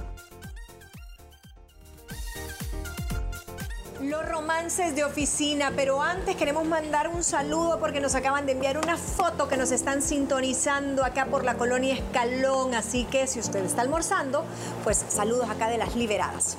Los 4.02 4.28
romances 4.28 4.94
de 4.94 5.02
oficina, 5.02 5.72
pero 5.74 6.02
antes 6.02 6.36
queremos 6.36 6.66
mandar 6.66 7.08
un 7.08 7.24
saludo 7.24 7.80
porque 7.80 8.02
nos 8.02 8.14
acaban 8.14 8.44
de 8.44 8.52
enviar 8.52 8.76
una 8.76 8.98
foto 8.98 9.48
que 9.48 9.56
nos 9.56 9.70
están 9.72 10.02
sintonizando 10.02 11.02
acá 11.02 11.24
por 11.24 11.44
la 11.44 11.54
colonia 11.54 11.94
Escalón, 11.94 12.74
así 12.74 13.06
que 13.06 13.26
si 13.26 13.40
usted 13.40 13.64
está 13.64 13.80
almorzando, 13.80 14.44
pues 14.84 15.02
saludos 15.08 15.48
acá 15.48 15.70
de 15.70 15.78
las 15.78 15.96
liberadas. 15.96 16.58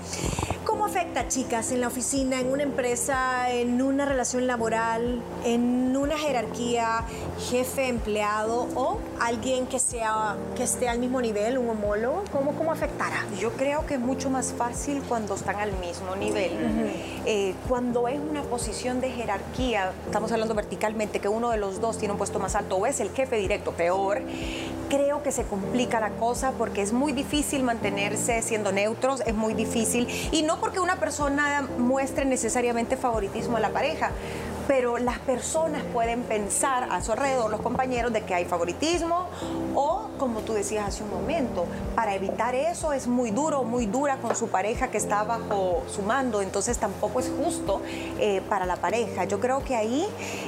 ¿Cómo 0.85 0.99
afecta, 0.99 1.27
chicas, 1.27 1.71
en 1.71 1.81
la 1.81 1.87
oficina, 1.87 2.39
en 2.39 2.51
una 2.51 2.61
empresa, 2.61 3.49
en 3.49 3.81
una 3.81 4.05
relación 4.05 4.45
laboral, 4.45 5.19
en 5.43 5.97
una 5.97 6.15
jerarquía, 6.15 7.03
jefe-empleado 7.49 8.67
o 8.75 8.99
alguien 9.19 9.65
que, 9.65 9.79
sea, 9.79 10.35
que 10.55 10.61
esté 10.61 10.87
al 10.87 10.99
mismo 10.99 11.21
nivel, 11.21 11.57
un 11.57 11.69
homólogo? 11.69 12.23
¿Cómo, 12.31 12.51
cómo 12.51 12.71
afectará? 12.71 13.25
Yo 13.39 13.53
creo 13.53 13.87
que 13.87 13.95
es 13.95 13.99
mucho 13.99 14.29
más 14.29 14.53
fácil 14.53 15.01
cuando 15.09 15.33
están 15.33 15.55
al 15.55 15.71
mismo 15.79 16.15
nivel. 16.15 16.51
Eh, 17.25 17.55
cuando 17.67 18.07
es 18.07 18.19
una 18.19 18.43
posición 18.43 19.01
de 19.01 19.09
jerarquía, 19.09 19.91
estamos 20.05 20.31
hablando 20.31 20.53
verticalmente, 20.53 21.19
que 21.19 21.29
uno 21.29 21.49
de 21.49 21.57
los 21.57 21.81
dos 21.81 21.97
tiene 21.97 22.11
un 22.11 22.19
puesto 22.19 22.37
más 22.37 22.53
alto 22.53 22.75
o 22.75 22.85
es 22.85 22.99
el 22.99 23.09
jefe 23.09 23.37
directo, 23.37 23.71
peor, 23.71 24.21
creo 24.89 25.23
que 25.23 25.31
se 25.31 25.43
complica 25.43 25.99
la 25.99 26.11
cosa 26.11 26.51
porque 26.57 26.81
es 26.81 26.93
muy 26.93 27.13
difícil 27.13 27.63
mantenerse 27.63 28.41
siendo 28.41 28.71
neutros, 28.71 29.21
es 29.25 29.35
muy 29.35 29.53
difícil. 29.53 30.07
Y 30.31 30.43
no 30.43 30.59
porque 30.59 30.79
una 30.79 30.97
persona 30.97 31.67
muestre 31.77 32.25
necesariamente 32.25 32.97
favoritismo 32.97 33.57
a 33.57 33.59
la 33.59 33.69
pareja, 33.69 34.11
pero 34.67 34.97
las 34.97 35.19
personas 35.19 35.83
pueden 35.93 36.23
pensar 36.23 36.87
a 36.91 37.01
su 37.01 37.11
alrededor, 37.11 37.51
los 37.51 37.61
compañeros, 37.61 38.11
de 38.13 38.23
que 38.23 38.33
hay 38.33 38.45
favoritismo 38.45 39.27
o, 39.75 40.07
como 40.17 40.41
tú 40.41 40.53
decías 40.53 40.87
hace 40.87 41.03
un 41.03 41.09
momento, 41.09 41.65
para 41.95 42.15
evitar 42.15 42.55
eso 42.55 42.93
es 42.93 43.07
muy 43.07 43.31
duro, 43.31 43.63
muy 43.63 43.85
dura 43.85 44.17
con 44.17 44.35
su 44.35 44.47
pareja 44.47 44.89
que 44.89 44.97
está 44.97 45.23
bajo 45.23 45.83
su 45.87 46.01
mando, 46.01 46.41
entonces 46.41 46.77
tampoco 46.77 47.19
es 47.19 47.31
justo 47.43 47.81
eh, 48.19 48.41
para 48.49 48.65
la 48.65 48.77
pareja. 48.77 49.25
Yo 49.25 49.39
creo 49.39 49.63
que 49.63 49.75
ahí 49.75 50.07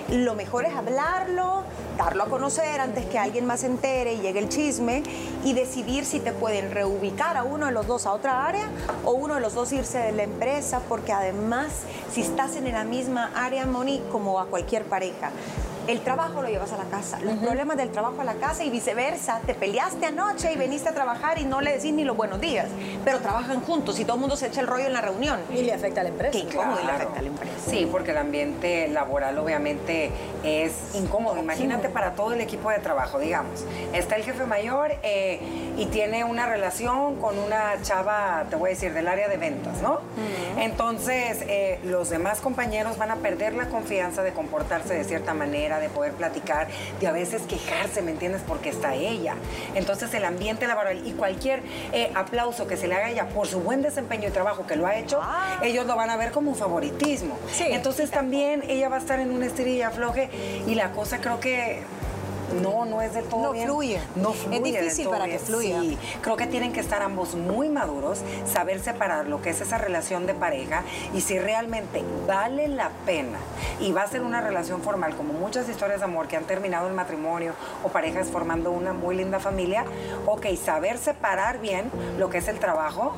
lo 0.09 0.36
mejor 0.36 0.65
es 0.65 0.75
hablarlo, 0.75 1.63
darlo 1.97 2.24
a 2.24 2.27
conocer 2.27 2.79
antes 2.79 3.05
que 3.05 3.19
alguien 3.19 3.45
más 3.45 3.62
se 3.62 3.67
entere 3.67 4.13
y 4.13 4.21
llegue 4.21 4.39
el 4.39 4.50
chisme 4.50 5.03
y 5.43 5.53
decidir 5.53 6.05
si 6.05 6.19
te 6.19 6.31
pueden 6.31 6.71
reubicar 6.71 7.38
a 7.38 7.43
uno 7.43 7.65
de 7.67 7.71
los 7.71 7.88
dos 7.88 8.05
a 8.05 8.13
otra 8.13 8.45
área 8.45 8.67
o 9.03 9.12
uno 9.12 9.36
de 9.36 9.41
los 9.41 9.53
dos 9.53 9.71
irse 9.71 9.97
de 9.97 10.12
la 10.12 10.24
empresa, 10.24 10.81
porque 10.88 11.12
además 11.12 11.67
si 12.12 12.21
estás 12.21 12.55
en 12.55 12.71
la 12.71 12.83
misma 12.83 13.31
área, 13.36 13.65
Moni, 13.65 14.01
como 14.07 14.39
a 14.39 14.45
cualquier 14.45 14.85
pareja, 14.85 15.31
el 15.88 16.01
trabajo 16.01 16.41
lo 16.41 16.50
llevas 16.50 16.74
a 16.74 16.77
la 16.77 16.84
casa, 16.86 17.20
los 17.22 17.38
problemas 17.38 17.77
del 17.77 17.91
trabajo 17.91 18.22
a 18.22 18.24
la 18.24 18.36
casa 18.36 18.63
y 18.63 18.70
viceversa. 18.70 19.39
Te 19.46 19.53
peleaste 19.53 20.06
anoche 20.06 20.51
y 20.51 20.58
veniste 20.58 20.89
a 20.89 20.94
trabajar 20.94 21.39
y 21.39 21.46
no 21.46 21.62
le 21.62 21.74
decís 21.74 21.94
ni 21.94 22.03
los 22.03 22.17
buenos 22.17 22.41
días, 22.41 22.67
pero 23.06 23.20
trabajan 23.20 23.62
juntos 23.62 24.00
y 24.00 24.03
todo 24.03 24.15
el 24.15 24.22
mundo 24.22 24.36
se 24.36 24.48
echa 24.48 24.62
el 24.62 24.67
rollo 24.67 24.86
en 24.86 24.94
la 24.94 25.01
reunión. 25.01 25.39
Y 25.50 25.63
le 25.63 25.74
afecta 25.74 26.01
a 26.01 26.03
la 26.03 26.10
empresa. 26.10 26.32
Qué 26.32 26.39
incómodo 26.39 26.79
y 26.82 26.86
le 26.86 26.91
afecta 26.91 27.20
a 27.20 27.22
la 27.22 27.27
empresa. 27.27 27.53
Sí, 27.70 27.88
porque 27.89 28.12
el 28.12 28.17
ambiente 28.17 28.88
laboral 28.89 29.38
obviamente 29.38 30.12
es 30.44 30.74
incómodo. 30.94 31.38
Imagínate 31.38 31.89
para 31.89 32.13
todo 32.13 32.34
el 32.34 32.41
equipo 32.41 32.70
de 32.70 32.79
trabajo, 32.79 33.20
digamos. 33.20 33.63
Está 33.94 34.15
el 34.17 34.24
jefe 34.24 34.46
mayor 34.46 34.91
eh, 35.03 35.39
y 35.77 35.86
tiene 35.86 36.24
una 36.24 36.46
relación 36.48 37.15
con 37.15 37.39
una 37.39 37.82
chava, 37.82 38.46
te 38.50 38.56
voy 38.56 38.72
a 38.72 38.74
decir, 38.74 38.94
del 38.94 39.08
área 39.08 39.29
de 39.29 39.38
ventas, 39.38 39.82
¿no? 39.82 40.01
Entonces, 40.58 41.44
eh, 41.48 41.79
los 41.86 42.10
demás 42.10 42.39
compañeros 42.39 42.98
van 42.98 43.12
a 43.12 43.15
perder 43.17 43.53
la 43.53 43.70
confianza 43.70 44.24
de 44.24 44.34
comportarse 44.34 44.94
de 44.94 45.03
cierta 45.03 45.34
manera 45.34 45.76
de 45.79 45.89
poder 45.89 46.13
platicar, 46.13 46.67
de 47.00 47.07
a 47.07 47.12
veces 47.12 47.43
quejarse, 47.43 48.01
¿me 48.01 48.12
entiendes? 48.12 48.41
Porque 48.48 48.69
está 48.69 48.96
ella. 48.96 49.36
Entonces 49.75 50.13
el 50.13 50.25
ambiente 50.25 50.67
laboral 50.67 51.05
y 51.05 51.12
cualquier 51.13 51.62
eh, 51.91 52.12
aplauso 52.15 52.67
que 52.67 52.77
se 52.77 52.88
le 52.88 52.96
haga 52.96 53.07
a 53.07 53.10
ella 53.10 53.29
por 53.29 53.48
su 53.48 53.60
buen 53.60 53.81
desempeño 53.81 54.27
y 54.27 54.31
trabajo 54.31 54.65
que 54.65 54.75
lo 54.75 54.88
ha 54.88 54.98
hecho, 54.98 55.19
ah. 55.22 55.60
ellos 55.63 55.86
lo 55.86 55.96
van 55.96 56.10
a 56.10 56.17
ver 56.17 56.31
como 56.31 56.51
un 56.51 56.57
favoritismo. 56.57 57.38
Entonces 57.60 58.12
también 58.12 58.63
ella 58.67 58.89
va 58.89 58.98
a 58.98 59.00
estar 59.00 59.19
en 59.19 59.31
un 59.31 59.43
estirilla 59.43 59.91
floje 59.91 60.29
y 60.67 60.75
la 60.75 60.91
cosa 60.91 61.19
creo 61.19 61.39
que 61.39 61.81
no, 62.62 62.86
no 62.86 63.01
es 63.01 63.13
del 63.13 63.25
todo 63.25 63.54
no 63.54 63.54
Fluye. 63.54 64.00
No 64.16 64.34
fluye. 64.34 64.58
Es 64.58 64.63
difícil 64.63 65.10
para 65.10 65.25
que 65.25 65.39
fluya. 65.39 65.82
Sí, 65.82 65.98
creo 66.22 66.38
que 66.38 66.48
tienen 66.48 66.74
que 66.74 66.80
estar 66.80 67.01
ambos 67.01 67.36
muy 67.36 67.70
maduros, 67.70 68.22
saber 68.51 68.80
separar 68.80 69.27
lo 69.27 69.42
que 69.42 69.50
es 69.50 69.62
esa 69.62 69.77
relación 69.77 70.25
de 70.25 70.34
pareja 70.34 70.84
y 71.13 71.22
si 71.22 71.38
realmente 71.39 72.04
vale 72.25 72.68
la 72.68 72.89
pena 73.06 73.39
y 73.80 73.92
va 73.92 74.04
a 74.04 74.08
ser 74.08 74.22
una 74.22 74.42
relación 74.42 74.82
formal, 74.82 75.16
como 75.16 75.34
muchas 75.34 75.70
historias 75.70 76.00
de 76.00 76.06
amor 76.06 76.27
que 76.27 76.38
han 76.38 76.46
terminado 76.46 76.88
el 76.88 76.94
matrimonio 76.94 77.54
o 77.84 77.89
parejas 77.89 78.27
formando 78.27 78.72
una 78.72 78.94
muy 78.94 79.16
linda 79.16 79.39
familia, 79.39 79.86
ok, 80.25 80.46
saber 80.56 80.98
separar 80.98 81.60
bien 81.60 81.92
lo 82.18 82.30
que 82.30 82.39
es 82.39 82.48
el 82.48 82.60
trabajo 82.60 83.13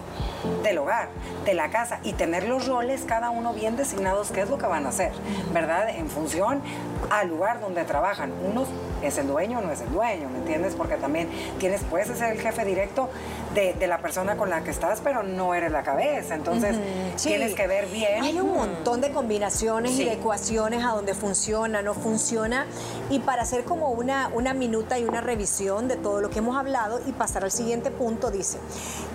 del 0.63 0.77
hogar, 0.77 1.09
de 1.45 1.53
la 1.53 1.69
casa 1.69 1.99
y 2.03 2.13
tener 2.13 2.47
los 2.47 2.67
roles 2.67 3.03
cada 3.05 3.29
uno 3.29 3.53
bien 3.53 3.75
designados, 3.75 4.31
qué 4.31 4.41
es 4.41 4.49
lo 4.49 4.57
que 4.57 4.65
van 4.65 4.85
a 4.85 4.89
hacer, 4.89 5.11
¿verdad? 5.53 5.89
En 5.89 6.09
función 6.09 6.61
al 7.09 7.27
lugar 7.27 7.59
donde 7.59 7.83
trabajan. 7.85 8.33
Unos 8.49 8.67
es 9.01 9.17
el 9.17 9.27
dueño 9.27 9.59
o 9.59 9.61
no 9.61 9.71
es 9.71 9.81
el 9.81 9.91
dueño, 9.91 10.29
¿me 10.29 10.39
entiendes? 10.39 10.75
Porque 10.75 10.95
también 10.95 11.29
tienes, 11.59 11.81
puedes 11.83 12.07
ser 12.17 12.33
el 12.33 12.39
jefe 12.39 12.65
directo 12.65 13.09
de, 13.53 13.87
la 13.87 13.99
persona 13.99 14.37
con 14.37 14.49
la 14.49 14.63
que 14.63 14.69
estás, 14.71 15.01
pero 15.03 15.23
no 15.23 15.55
eres 15.55 15.71
la 15.71 15.83
cabeza. 15.83 16.35
Entonces, 16.35 16.75
tienes 17.21 17.55
que 17.55 17.67
ver 17.67 17.87
bien. 17.87 18.23
Hay 18.23 18.39
un 18.39 18.53
montón 18.53 19.01
de 19.01 19.11
combinaciones 19.11 19.91
y 19.99 20.05
de 20.05 20.13
ecuaciones 20.13 20.83
a 20.83 20.89
donde 20.89 21.13
funciona, 21.13 21.81
no 21.81 21.93
funciona. 21.93 22.67
Y 23.09 23.19
para 23.19 23.43
hacer 23.43 23.63
como 23.63 23.89
una, 23.89 24.29
una 24.33 24.53
minuta 24.53 24.99
y 24.99 25.05
una 25.05 25.21
revisión 25.21 25.87
de 25.87 25.95
todo 25.95 26.21
lo 26.21 26.29
que 26.29 26.39
hemos 26.39 26.57
hablado 26.57 27.01
y 27.05 27.11
pasar 27.11 27.43
al 27.43 27.51
siguiente 27.51 27.91
punto, 27.91 28.31
dice, 28.31 28.59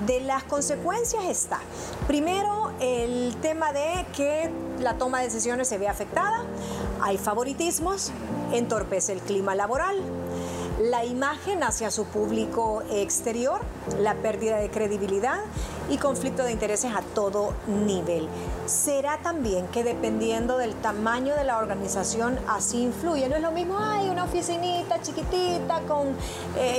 de 0.06 0.20
las 0.20 0.42
consecuencias 0.44 1.24
está, 1.24 1.60
primero, 2.06 2.72
el 2.80 3.36
tema 3.40 3.72
de 3.72 4.04
que 4.16 4.50
la 4.80 4.94
toma 4.94 5.18
de 5.18 5.26
decisiones 5.26 5.68
se 5.68 5.78
ve 5.78 5.88
afectada, 5.88 6.44
hay 7.00 7.18
favoritismos, 7.18 8.12
entorpece 8.52 9.12
el 9.12 9.20
clima 9.20 9.54
la 10.80 11.04
imagen 11.04 11.62
hacia 11.62 11.90
su 11.90 12.04
público 12.04 12.82
exterior, 12.90 13.60
la 14.00 14.14
pérdida 14.14 14.58
de 14.58 14.70
credibilidad 14.70 15.40
y 15.88 15.98
conflicto 15.98 16.42
de 16.44 16.52
intereses 16.52 16.92
a 16.94 17.02
todo 17.02 17.54
nivel. 17.66 18.28
Será 18.66 19.18
también 19.18 19.66
que 19.68 19.84
dependiendo 19.84 20.58
del 20.58 20.74
tamaño 20.74 21.34
de 21.34 21.44
la 21.44 21.58
organización 21.58 22.38
así 22.48 22.82
influye. 22.82 23.28
No 23.28 23.36
es 23.36 23.42
lo 23.42 23.50
mismo, 23.50 23.78
hay 23.78 24.08
una 24.08 24.24
oficinita 24.24 25.00
chiquitita 25.02 25.80
con 25.88 26.16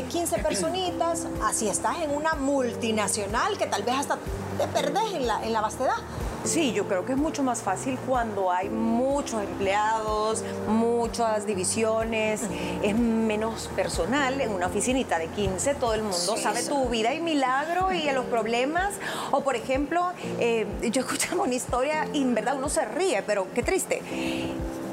15 0.09 0.35
eh, 0.35 0.43
personitas, 0.43 1.27
así 1.43 1.67
estás 1.67 1.99
en 1.99 2.11
una 2.11 2.35
multinacional 2.35 3.57
que 3.57 3.67
tal 3.67 3.83
vez 3.83 3.95
hasta 3.95 4.17
te 4.57 4.67
perdés 4.67 5.13
en 5.13 5.53
la 5.53 5.61
vastedad. 5.61 5.97
Sí, 6.45 6.73
yo 6.73 6.87
creo 6.87 7.05
que 7.05 7.13
es 7.13 7.17
mucho 7.17 7.43
más 7.43 7.61
fácil 7.61 7.97
cuando 8.05 8.51
hay 8.51 8.69
muchos 8.69 9.41
empleados, 9.41 10.43
muchas 10.67 11.45
divisiones, 11.45 12.41
es 12.83 12.95
menos 12.95 13.69
personal. 13.75 14.39
En 14.39 14.51
una 14.51 14.67
oficinita 14.67 15.17
de 15.17 15.27
15 15.27 15.75
todo 15.75 15.93
el 15.95 16.01
mundo 16.03 16.37
sabe 16.37 16.63
tu 16.63 16.87
vida 16.89 17.13
y 17.13 17.19
milagro 17.19 17.91
y 17.91 18.09
los 18.11 18.25
problemas. 18.25 18.93
O 19.31 19.41
por 19.41 19.55
ejemplo, 19.55 20.11
eh, 20.39 20.67
yo 20.91 21.01
escuchaba 21.01 21.43
una 21.43 21.55
historia 21.55 22.07
y 22.13 22.21
en 22.21 22.35
verdad 22.35 22.55
uno 22.57 22.69
se 22.69 22.85
ríe, 22.85 23.23
pero 23.23 23.47
qué 23.53 23.63
triste 23.63 24.01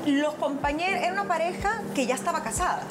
los 0.06 0.34
compañeros, 0.34 1.00
era 1.00 1.12
una 1.12 1.28
pareja 1.28 1.80
que 1.94 2.06
ya 2.06 2.14
estaba 2.14 2.42
casada, 2.42 2.82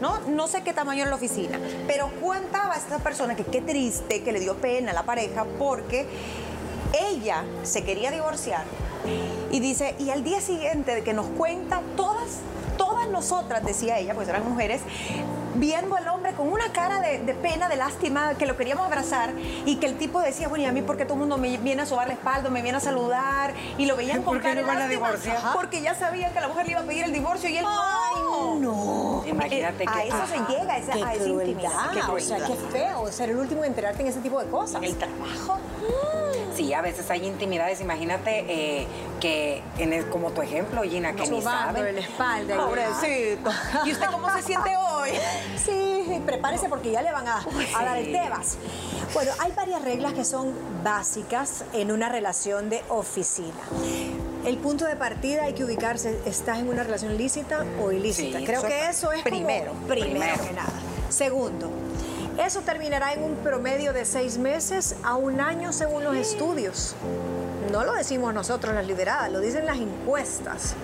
¿no? 0.00 0.18
No 0.28 0.48
sé 0.48 0.62
qué 0.62 0.72
tamaño 0.72 1.02
era 1.02 1.10
la 1.10 1.16
oficina, 1.16 1.58
pero 1.86 2.10
contaba 2.20 2.74
a 2.74 2.78
esta 2.78 2.98
persona 2.98 3.36
que 3.36 3.44
qué 3.44 3.60
triste, 3.60 4.22
que 4.22 4.32
le 4.32 4.40
dio 4.40 4.56
pena 4.56 4.90
a 4.90 4.94
la 4.94 5.04
pareja 5.04 5.44
porque 5.58 6.06
ella 7.00 7.44
se 7.62 7.84
quería 7.84 8.10
divorciar 8.10 8.64
y 9.50 9.60
dice, 9.60 9.94
y 9.98 10.10
al 10.10 10.24
día 10.24 10.40
siguiente 10.40 10.94
de 10.94 11.02
que 11.02 11.14
nos 11.14 11.26
cuenta, 11.26 11.80
todas, 11.96 12.40
todas 12.76 13.08
nosotras, 13.08 13.64
decía 13.64 13.98
ella, 13.98 14.14
pues 14.14 14.28
eran 14.28 14.46
mujeres, 14.48 14.82
viendo 15.54 15.96
al 15.96 16.06
hombre 16.08 16.34
con 16.34 16.48
una 16.48 16.70
cara 16.72 17.00
de, 17.00 17.34
pena, 17.34 17.68
de 17.68 17.76
lástima, 17.76 18.34
que 18.34 18.46
lo 18.46 18.56
queríamos 18.56 18.86
abrazar 18.86 19.32
y 19.64 19.76
que 19.76 19.86
el 19.86 19.96
tipo 19.96 20.20
decía, 20.20 20.48
bueno, 20.48 20.64
¿y 20.64 20.66
a 20.66 20.72
mí 20.72 20.82
porque 20.82 21.04
todo 21.04 21.14
el 21.14 21.20
mundo 21.20 21.38
me 21.38 21.56
viene 21.56 21.82
a 21.82 21.86
sobar 21.86 22.08
la 22.08 22.14
espalda, 22.14 22.50
me 22.50 22.62
viene 22.62 22.78
a 22.78 22.80
saludar? 22.80 23.54
Y 23.78 23.86
lo 23.86 23.96
veían 23.96 24.22
con 24.24 24.38
cara 24.40 24.86
de 24.86 25.00
Porque 25.54 25.80
ya 25.80 25.94
sabían 25.94 26.32
que 26.32 26.40
la 26.40 26.48
mujer 26.48 26.66
le 26.66 26.72
iba 26.72 26.80
a 26.80 26.84
pedir 26.84 27.04
el 27.04 27.12
divorcio 27.12 27.48
y 27.48 27.56
él, 27.56 27.64
¡ay, 27.66 28.60
no! 28.60 29.24
Imagínate 29.26 29.84
que... 29.84 29.90
A 29.90 30.04
eso 30.04 30.26
se 30.26 30.52
llega, 30.52 30.74
a 30.74 30.78
esa, 30.78 30.92
a 30.92 31.14
esa 31.14 31.28
intimidad. 31.28 31.90
Qué 31.92 32.00
o 32.00 32.20
sea, 32.20 32.38
qué 32.38 32.54
feo 32.70 33.10
ser 33.10 33.30
el 33.30 33.38
último 33.38 33.64
en 33.64 33.68
enterarte 33.68 34.02
en 34.02 34.08
ese 34.08 34.20
tipo 34.20 34.40
de 34.40 34.48
cosas. 34.50 34.82
el 34.82 34.96
trabajo. 34.96 35.58
Sí, 36.58 36.74
a 36.74 36.80
veces 36.80 37.08
hay 37.08 37.24
intimidades. 37.24 37.80
Imagínate 37.80 38.44
eh, 38.48 38.86
que, 39.20 39.62
en 39.78 40.02
como 40.10 40.32
tu 40.32 40.42
ejemplo, 40.42 40.82
Gina, 40.82 41.12
que 41.12 41.28
ni 41.28 41.40
sabe. 41.40 41.92
la 41.92 42.00
espalda. 42.00 42.56
Pobrecito. 42.56 43.48
¿Y 43.86 43.92
usted 43.92 44.06
cómo 44.10 44.28
se 44.34 44.42
siente 44.42 44.76
hoy? 44.76 45.10
Sí, 45.56 46.20
prepárese 46.26 46.68
porque 46.68 46.90
ya 46.90 47.00
le 47.02 47.12
van 47.12 47.28
a, 47.28 47.46
dar 47.80 47.98
el 47.98 48.10
tebas. 48.10 48.58
Bueno, 49.14 49.30
hay 49.38 49.52
varias 49.52 49.82
reglas 49.82 50.14
que 50.14 50.24
son 50.24 50.52
básicas 50.82 51.62
en 51.74 51.92
una 51.92 52.08
relación 52.08 52.70
de 52.70 52.82
oficina. 52.88 53.54
El 54.44 54.58
punto 54.58 54.84
de 54.84 54.96
partida 54.96 55.44
hay 55.44 55.52
que 55.52 55.62
ubicarse, 55.62 56.18
¿estás 56.26 56.58
en 56.58 56.68
una 56.68 56.82
relación 56.82 57.16
lícita 57.16 57.64
o 57.80 57.92
ilícita? 57.92 58.40
Creo 58.44 58.62
que 58.62 58.88
eso 58.88 59.12
es 59.12 59.22
primero, 59.22 59.74
primero 59.86 60.42
que 60.42 60.52
nada. 60.54 60.72
Segundo, 61.08 61.70
eso 62.38 62.60
terminará 62.60 63.12
en 63.12 63.22
un 63.22 63.36
promedio 63.36 63.92
de 63.92 64.04
seis 64.04 64.38
meses 64.38 64.96
a 65.02 65.16
un 65.16 65.40
año 65.40 65.72
según 65.72 66.04
los 66.04 66.16
estudios. 66.16 66.94
No 67.70 67.84
lo 67.84 67.92
decimos 67.92 68.32
nosotros 68.32 68.74
las 68.74 68.86
liberadas, 68.86 69.30
lo 69.30 69.40
dicen 69.40 69.66
las 69.66 69.76
encuestas. 69.76 70.74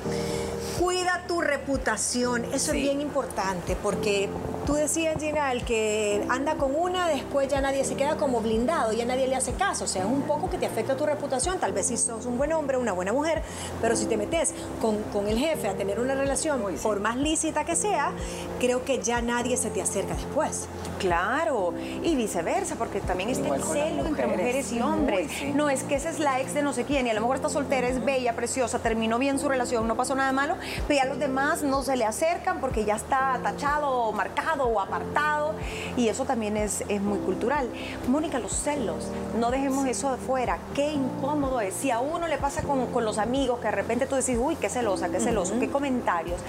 Cuida 0.78 1.24
tu 1.26 1.40
reputación, 1.40 2.44
eso 2.52 2.72
es 2.72 2.82
bien 2.82 3.00
importante 3.00 3.76
porque 3.80 4.28
tú 4.66 4.74
decías, 4.74 5.16
Gina, 5.18 5.52
el 5.52 5.64
que 5.64 6.26
anda 6.28 6.56
con 6.56 6.74
una, 6.74 7.08
después 7.08 7.48
ya 7.48 7.60
nadie 7.60 7.84
se 7.84 7.94
queda 7.94 8.16
como 8.16 8.40
blindado, 8.40 8.92
ya 8.92 9.04
nadie 9.04 9.28
le 9.28 9.36
hace 9.36 9.52
caso. 9.52 9.84
O 9.84 9.86
sea, 9.86 10.02
es 10.02 10.08
un 10.08 10.22
poco 10.22 10.50
que 10.50 10.58
te 10.58 10.66
afecta 10.66 10.96
tu 10.96 11.06
reputación. 11.06 11.58
Tal 11.58 11.72
vez 11.72 11.86
si 11.86 11.96
sos 11.96 12.26
un 12.26 12.36
buen 12.36 12.52
hombre, 12.52 12.76
una 12.76 12.92
buena 12.92 13.12
mujer, 13.12 13.42
pero 13.80 13.96
si 13.96 14.06
te 14.06 14.16
metes 14.16 14.52
con, 14.80 15.28
el 15.28 15.38
jefe 15.38 15.68
a 15.68 15.74
tener 15.74 16.00
una 16.00 16.14
relación, 16.14 16.62
por 16.82 17.00
más 17.00 17.16
lícita 17.16 17.64
que 17.64 17.76
sea, 17.76 18.12
creo 18.58 18.84
que 18.84 19.02
ya 19.02 19.22
nadie 19.22 19.56
se 19.56 19.70
te 19.70 19.80
acerca 19.80 20.14
después. 20.14 20.66
Claro, 21.04 21.74
y 22.02 22.16
viceversa, 22.16 22.76
porque 22.76 23.00
también 23.00 23.28
está 23.28 23.54
el 23.54 23.62
celo 23.62 24.06
entre 24.06 24.26
mujeres 24.26 24.72
y 24.72 24.80
hombres. 24.80 25.30
No 25.54 25.68
es 25.68 25.82
que 25.82 25.96
esa 25.96 26.08
es 26.08 26.18
la 26.18 26.40
ex 26.40 26.54
de 26.54 26.62
no 26.62 26.72
sé 26.72 26.84
quién, 26.84 27.06
y 27.06 27.10
a 27.10 27.14
lo 27.14 27.20
mejor 27.20 27.36
está 27.36 27.48
soltera, 27.48 27.88
es 27.88 28.02
bella, 28.02 28.34
preciosa, 28.34 28.78
terminó 28.78 29.18
bien 29.18 29.38
su 29.38 29.48
relación, 29.48 29.86
no 29.86 29.96
pasó 29.96 30.14
nada 30.14 30.32
malo, 30.32 30.56
pero 30.88 31.00
ya 31.00 31.04
los 31.06 31.18
demás 31.18 31.62
no 31.62 31.82
se 31.82 31.96
le 31.96 32.04
acercan 32.04 32.60
porque 32.60 32.84
ya 32.84 32.96
está 32.96 33.38
tachado 33.42 33.90
o 33.90 34.12
marcado 34.12 34.64
o 34.64 34.80
apartado 34.80 35.54
y 35.96 36.08
eso 36.08 36.24
también 36.24 36.56
es, 36.56 36.84
es 36.88 37.00
muy 37.00 37.18
cultural. 37.18 37.68
Mónica, 38.08 38.38
los 38.38 38.52
celos, 38.52 39.04
no 39.38 39.50
dejemos 39.50 39.86
eso 39.86 40.10
de 40.12 40.18
fuera, 40.18 40.58
qué 40.74 40.92
incómodo 40.92 41.60
es. 41.60 41.74
Si 41.74 41.90
a 41.90 42.00
uno 42.00 42.28
le 42.28 42.38
pasa 42.38 42.62
con, 42.62 42.86
con 42.86 43.04
los 43.04 43.18
amigos 43.18 43.58
que 43.58 43.66
de 43.66 43.72
repente 43.72 44.06
tú 44.06 44.16
decís, 44.16 44.38
uy, 44.40 44.56
qué 44.56 44.68
celosa, 44.68 45.10
qué 45.10 45.20
celoso, 45.20 45.58
qué 45.60 45.68
comentarios. 45.68 46.40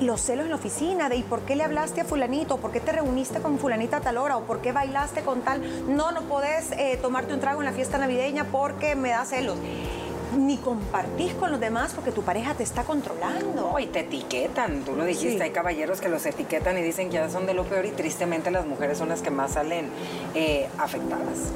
Los 0.00 0.20
celos 0.20 0.44
en 0.44 0.50
la 0.50 0.56
oficina 0.56 1.08
de, 1.08 1.16
¿y 1.16 1.22
por 1.22 1.40
qué 1.40 1.56
le 1.56 1.64
hablaste 1.64 2.02
a 2.02 2.04
fulanito? 2.04 2.58
¿Por 2.58 2.72
qué 2.72 2.80
te 2.80 2.92
reuniste 2.92 3.40
con 3.40 3.58
fulanita 3.86 3.96
a 3.98 4.00
tal 4.00 4.18
hora? 4.18 4.36
¿O 4.36 4.42
por 4.42 4.60
qué 4.60 4.72
bailaste 4.72 5.22
con 5.22 5.42
tal? 5.42 5.62
No, 5.88 6.10
no 6.12 6.22
podés 6.22 6.72
eh, 6.72 6.98
tomarte 7.00 7.32
un 7.34 7.40
trago 7.40 7.60
en 7.60 7.66
la 7.66 7.72
fiesta 7.72 7.98
navideña 7.98 8.44
porque 8.44 8.94
me 8.94 9.10
da 9.10 9.24
celos 9.24 9.58
ni 10.36 10.58
compartís 10.58 11.32
con 11.34 11.50
los 11.50 11.60
demás 11.60 11.92
porque 11.94 12.12
tu 12.12 12.22
pareja 12.22 12.52
te 12.54 12.62
está 12.62 12.82
controlando. 12.82 13.78
y 13.78 13.86
te 13.86 14.00
etiquetan, 14.00 14.82
tú 14.82 14.94
lo 14.94 15.04
dijiste, 15.04 15.42
hay 15.42 15.50
caballeros 15.50 16.00
que 16.00 16.08
los 16.10 16.26
etiquetan 16.26 16.76
y 16.76 16.82
dicen 16.82 17.08
que 17.08 17.14
ya 17.14 17.30
son 17.30 17.46
de 17.46 17.54
lo 17.54 17.64
peor 17.64 17.86
y 17.86 17.90
tristemente 17.90 18.50
las 18.50 18.66
mujeres 18.66 18.98
son 18.98 19.08
las 19.08 19.22
que 19.22 19.30
más 19.30 19.52
salen 19.52 19.88
eh, 20.34 20.68
afectadas. 20.78 21.52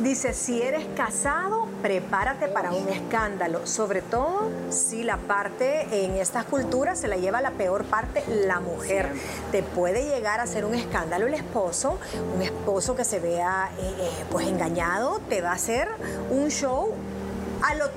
Dice, 0.00 0.32
si 0.32 0.60
eres 0.60 0.84
casado, 0.96 1.68
prepárate 1.80 2.48
para 2.48 2.72
un 2.72 2.88
escándalo, 2.88 3.66
sobre 3.66 4.02
todo 4.02 4.50
si 4.70 5.04
la 5.04 5.16
parte 5.16 6.04
en 6.04 6.16
estas 6.16 6.44
culturas 6.44 6.98
se 6.98 7.08
la 7.08 7.16
lleva 7.16 7.40
la 7.40 7.52
peor 7.52 7.84
parte, 7.84 8.24
la 8.28 8.58
mujer. 8.58 9.12
Te 9.52 9.62
puede 9.62 10.06
llegar 10.06 10.40
a 10.40 10.46
ser 10.46 10.64
un 10.64 10.74
escándalo 10.74 11.26
el 11.26 11.34
esposo, 11.34 11.98
un 12.34 12.42
esposo 12.42 12.96
que 12.96 13.04
se 13.04 13.20
vea 13.20 13.70
eh, 13.78 13.94
eh, 14.00 14.24
pues 14.30 14.48
engañado, 14.48 15.20
te 15.28 15.40
va 15.40 15.50
a 15.50 15.54
hacer 15.54 15.88
un 16.30 16.48
show 16.48 16.92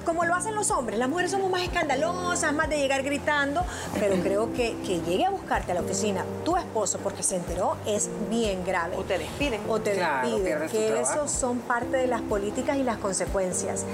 como 0.06 0.26
lo 0.26 0.36
hacen 0.36 0.56
los 0.56 0.72
hombres. 0.72 1.00
Las 1.00 1.10
mujeres 1.10 1.32
somos 1.32 1.50
más 1.50 1.62
escandalosas, 1.62 2.54
más 2.54 2.70
de 2.70 2.78
llegar 2.78 3.04
gritando, 3.04 3.64
pero 4.00 4.16
creo 4.18 4.54
que 4.54 4.76
que 4.86 5.02
llegue 5.02 5.26
a 5.26 5.30
buscarte 5.30 5.72
a 5.72 5.76
la 5.76 5.82
oficina 5.82 6.24
tu 6.44 6.58
esposo 6.58 7.00
porque 7.00 7.24
se 7.24 7.36
enteró 7.36 7.78
es 7.86 8.10
bien 8.30 8.64
grave. 8.66 8.96
O 8.98 9.04
te 9.04 9.18
despiden. 9.18 9.62
O 9.68 9.80
te 9.80 9.96
despiden. 9.96 10.70
Que 10.70 11.00
eso 11.00 11.28
son 11.28 11.60
parte 11.60 11.98
de 11.98 12.08
las 12.08 12.22
políticas 12.22 12.78
y 12.78 12.84
las 12.84 12.98
consecuencias. 12.98 13.86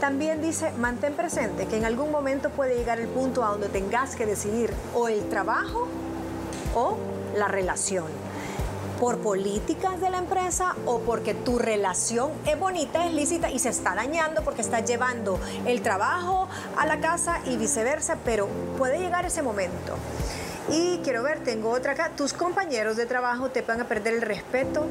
También 0.00 0.40
dice, 0.40 0.72
mantén 0.72 1.14
presente 1.14 1.66
que 1.66 1.76
en 1.76 1.84
algún 1.84 2.10
momento 2.10 2.50
puede 2.50 2.76
llegar 2.76 3.00
el 3.00 3.08
punto 3.08 3.44
a 3.44 3.48
donde 3.48 3.68
tengas 3.68 4.16
que 4.16 4.26
decidir 4.26 4.72
o 4.94 5.08
el 5.08 5.28
trabajo 5.28 5.88
o 6.74 6.96
la 7.36 7.48
relación 7.48 8.27
por 8.98 9.18
políticas 9.18 10.00
de 10.00 10.10
la 10.10 10.18
empresa 10.18 10.74
o 10.86 11.00
porque 11.00 11.34
tu 11.34 11.58
relación 11.58 12.30
es 12.46 12.58
bonita, 12.58 13.06
es 13.06 13.12
lícita 13.12 13.50
y 13.50 13.58
se 13.58 13.68
está 13.68 13.94
dañando 13.94 14.42
porque 14.42 14.62
estás 14.62 14.84
llevando 14.84 15.38
el 15.66 15.82
trabajo 15.82 16.48
a 16.76 16.86
la 16.86 17.00
casa 17.00 17.40
y 17.46 17.56
viceversa, 17.56 18.16
pero 18.24 18.48
puede 18.76 18.98
llegar 18.98 19.24
ese 19.24 19.42
momento. 19.42 19.96
Y 20.70 20.98
quiero 20.98 21.22
ver, 21.22 21.42
tengo 21.44 21.70
otra 21.70 21.92
acá, 21.92 22.10
tus 22.16 22.32
compañeros 22.32 22.96
de 22.96 23.06
trabajo 23.06 23.50
te 23.50 23.62
van 23.62 23.80
a 23.80 23.84
perder 23.88 24.14
el 24.14 24.22
respeto 24.22 24.86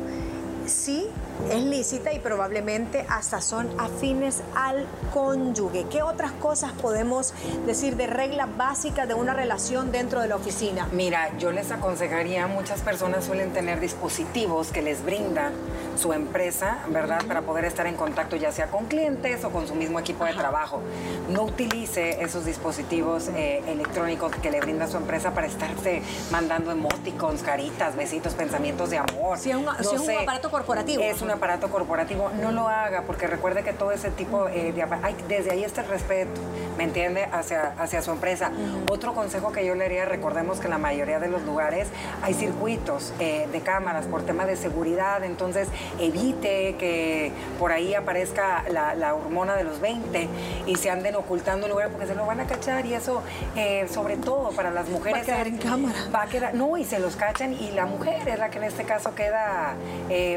sí 0.67 1.07
es 1.51 1.63
lícita 1.63 2.13
y 2.13 2.19
probablemente 2.19 3.05
hasta 3.09 3.41
son 3.41 3.67
afines 3.79 4.41
al 4.55 4.85
cónyuge. 5.13 5.85
¿Qué 5.89 6.01
otras 6.01 6.31
cosas 6.33 6.71
podemos 6.73 7.33
decir 7.65 7.95
de 7.95 8.07
reglas 8.07 8.55
básicas 8.57 9.07
de 9.07 9.13
una 9.13 9.33
relación 9.33 9.91
dentro 9.91 10.21
de 10.21 10.27
la 10.27 10.35
oficina? 10.35 10.87
Mira, 10.91 11.37
yo 11.37 11.51
les 11.51 11.71
aconsejaría, 11.71 12.47
muchas 12.47 12.81
personas 12.81 13.25
suelen 13.25 13.51
tener 13.51 13.79
dispositivos 13.79 14.69
que 14.69 14.81
les 14.81 15.03
brinda 15.03 15.51
su 15.97 16.13
empresa, 16.13 16.79
¿verdad? 16.89 17.25
Para 17.27 17.41
poder 17.41 17.65
estar 17.65 17.87
en 17.87 17.95
contacto 17.95 18.35
ya 18.35 18.51
sea 18.51 18.67
con 18.67 18.85
clientes 18.85 19.43
o 19.43 19.49
con 19.49 19.67
su 19.67 19.75
mismo 19.75 19.99
equipo 19.99 20.25
de 20.25 20.33
trabajo. 20.33 20.81
No 21.29 21.43
utilice 21.43 22.21
esos 22.23 22.45
dispositivos 22.45 23.29
eh, 23.29 23.63
electrónicos 23.67 24.31
que 24.35 24.51
le 24.51 24.59
brinda 24.59 24.87
su 24.87 24.97
empresa 24.97 25.33
para 25.33 25.47
estarse 25.47 26.01
mandando 26.31 26.71
emoticons, 26.71 27.41
caritas, 27.41 27.95
besitos, 27.95 28.33
pensamientos 28.33 28.89
de 28.89 28.97
amor. 28.97 29.37
Si 29.39 29.49
es 29.51 29.57
un, 29.57 29.67
aparato 29.67 30.51
corporativo. 30.51 31.01
Es 31.01 31.21
un 31.27 31.31
aparato 31.31 31.69
corporativo. 31.69 32.31
No 32.41 32.51
lo 32.51 32.69
haga 32.69 33.03
porque 33.05 33.27
recuerde 33.27 33.63
que 33.63 33.73
todo 33.73 33.91
ese 33.91 34.09
tipo 34.09 34.47
eh, 34.47 34.71
de... 34.71 34.85
desde 35.27 35.51
ahí 35.51 35.63
está 35.63 35.81
el 35.81 35.89
respeto, 35.89 36.39
¿me 36.77 36.85
entiende? 36.85 37.27
Hacia, 37.31 37.73
hacia 37.77 38.01
su 38.01 38.11
empresa. 38.11 38.51
Otro 38.89 39.13
consejo 39.13 39.51
que 39.51 39.65
yo 39.65 39.75
le 39.75 39.85
haría, 39.85 40.05
recordemos 40.05 40.59
que 40.59 40.67
en 40.67 40.71
la 40.71 40.77
mayoría 40.77 41.19
de 41.19 41.27
los 41.27 41.43
lugares 41.43 41.89
hay 42.21 42.33
circuitos 42.33 43.13
eh, 43.19 43.47
de 43.51 43.59
cámaras 43.61 44.05
por 44.05 44.23
tema 44.23 44.45
de 44.45 44.55
seguridad, 44.55 45.23
entonces 45.23 45.67
evite 45.99 46.75
que 46.77 47.31
por 47.59 47.71
ahí 47.71 47.93
aparezca 47.93 48.63
la, 48.69 49.15
hormona 49.17 49.55
de 49.55 49.63
los 49.63 49.79
20 49.79 50.27
y 50.65 50.75
se 50.75 50.89
anden 50.89 51.15
ocultando 51.15 51.65
el 51.65 51.71
lugar 51.71 51.89
porque 51.89 52.07
se 52.07 52.15
lo 52.15 52.25
van 52.25 52.39
a 52.39 52.45
cachar 52.45 52.85
y 52.85 52.93
eso, 52.93 53.21
eh, 53.55 53.87
sobre 53.91 54.17
todo 54.17 54.51
para 54.51 54.69
las 54.69 54.87
mujeres... 54.89 55.19
Va 55.19 55.21
a 55.21 55.25
quedar 55.25 55.47
en 55.47 55.57
cámara. 55.57 55.99
Va 56.13 56.21
a 56.23 56.27
quedar, 56.27 56.53
no, 56.53 56.77
y 56.77 56.85
se 56.85 56.99
los 56.99 57.15
cachan 57.15 57.53
y 57.53 57.71
la 57.71 57.85
mujer 57.85 58.27
es 58.27 58.39
la 58.39 58.49
que 58.49 58.59
en 58.59 58.65
este 58.65 58.83
caso 58.83 59.15
queda 59.15 59.75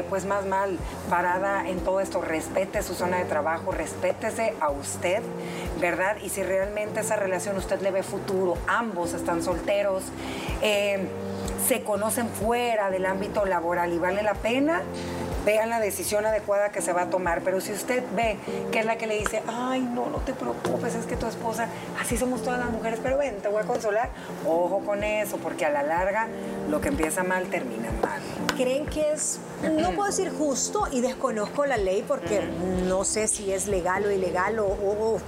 pues 0.09 0.25
más 0.25 0.45
mal 0.45 0.77
parada 1.09 1.67
en 1.67 1.79
todo 1.79 1.99
esto. 1.99 2.21
Respete 2.21 2.81
su 2.81 2.93
zona 2.93 3.17
de 3.17 3.25
trabajo, 3.25 3.71
respétese 3.71 4.53
a 4.59 4.69
usted, 4.69 5.21
¿verdad? 5.79 6.17
Y 6.21 6.29
si 6.29 6.43
realmente 6.43 7.01
esa 7.01 7.15
relación 7.15 7.57
usted 7.57 7.81
le 7.81 7.91
ve 7.91 8.03
futuro, 8.03 8.57
ambos 8.67 9.13
están 9.13 9.43
solteros, 9.43 10.03
eh, 10.61 11.07
se 11.67 11.83
conocen 11.83 12.27
fuera 12.27 12.89
del 12.89 13.05
ámbito 13.05 13.45
laboral 13.45 13.93
y 13.93 13.99
vale 13.99 14.23
la 14.23 14.33
pena, 14.33 14.81
vean 15.45 15.69
la 15.69 15.79
decisión 15.79 16.25
adecuada 16.25 16.69
que 16.69 16.81
se 16.81 16.93
va 16.93 17.03
a 17.03 17.09
tomar. 17.09 17.41
Pero 17.41 17.61
si 17.61 17.71
usted 17.71 18.03
ve 18.15 18.37
que 18.71 18.79
es 18.79 18.85
la 18.85 18.97
que 18.97 19.07
le 19.07 19.17
dice, 19.17 19.41
ay, 19.47 19.81
no, 19.81 20.07
no 20.07 20.17
te 20.19 20.33
preocupes, 20.33 20.95
es 20.95 21.05
que 21.05 21.15
tu 21.15 21.25
esposa, 21.25 21.67
así 21.99 22.17
somos 22.17 22.41
todas 22.43 22.59
las 22.59 22.69
mujeres, 22.69 22.99
pero 23.01 23.17
ven, 23.17 23.37
te 23.37 23.47
voy 23.47 23.61
a 23.61 23.65
consolar, 23.65 24.09
ojo 24.45 24.81
con 24.85 25.03
eso, 25.03 25.37
porque 25.37 25.65
a 25.65 25.69
la 25.69 25.83
larga 25.83 26.27
lo 26.69 26.81
que 26.81 26.89
empieza 26.89 27.23
mal 27.23 27.47
termina 27.47 27.89
mal. 28.01 28.21
¿Creen 28.55 28.85
que 28.85 29.11
es, 29.11 29.39
no 29.63 29.91
puedo 29.91 30.07
decir 30.07 30.31
justo 30.31 30.87
y 30.91 31.01
desconozco 31.01 31.65
la 31.65 31.77
ley 31.77 32.03
porque 32.07 32.41
no 32.87 33.03
sé 33.03 33.27
si 33.27 33.51
es 33.51 33.67
legal 33.67 34.05
o 34.05 34.11
ilegal 34.11 34.59
o 34.59 35.19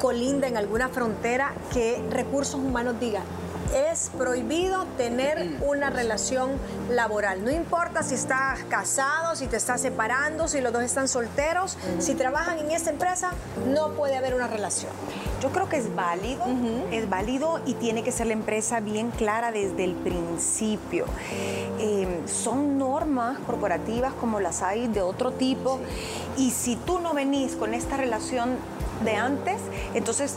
colinda 0.00 0.48
en 0.48 0.56
alguna 0.56 0.88
frontera 0.88 1.54
que 1.72 2.02
recursos 2.10 2.56
humanos 2.56 3.00
diga, 3.00 3.22
es 3.74 4.10
prohibido 4.16 4.84
tener 4.96 5.58
una 5.66 5.90
relación 5.90 6.52
laboral. 6.90 7.44
No 7.44 7.50
importa 7.50 8.02
si 8.02 8.14
estás 8.14 8.62
casado, 8.64 9.34
si 9.34 9.46
te 9.46 9.56
estás 9.56 9.80
separando, 9.80 10.46
si 10.46 10.60
los 10.60 10.72
dos 10.72 10.82
están 10.82 11.08
solteros, 11.08 11.76
si 11.98 12.14
trabajan 12.14 12.58
en 12.60 12.70
esta 12.70 12.90
empresa, 12.90 13.32
no 13.68 13.90
puede 13.90 14.16
haber 14.16 14.34
una 14.34 14.46
relación. 14.46 14.92
yo 15.42 15.50
creo 15.50 15.68
que 15.68 15.76
es 15.76 15.94
válido, 15.94 16.44
es 16.90 17.08
válido 17.10 17.60
y 17.66 17.74
tiene 17.74 18.02
que 18.02 18.12
ser 18.12 18.28
la 18.28 18.32
empresa 18.32 18.80
bien 18.80 19.10
clara 19.10 19.52
desde 19.52 19.84
el 19.84 19.94
principio. 19.94 21.04
Eh, 21.78 22.22
son 22.26 22.78
normas 22.78 23.38
corporativas 23.40 24.14
como 24.14 24.40
las 24.40 24.62
hay 24.62 24.86
de 24.86 25.02
otro 25.02 25.32
tipo 25.32 25.80
y 26.36 26.52
si 26.52 26.76
tú 26.76 27.00
no 27.00 27.12
venís 27.12 27.56
con 27.56 27.74
esta 27.74 27.96
relación 27.96 28.56
de 29.04 29.16
antes, 29.16 29.60
entonces 29.92 30.36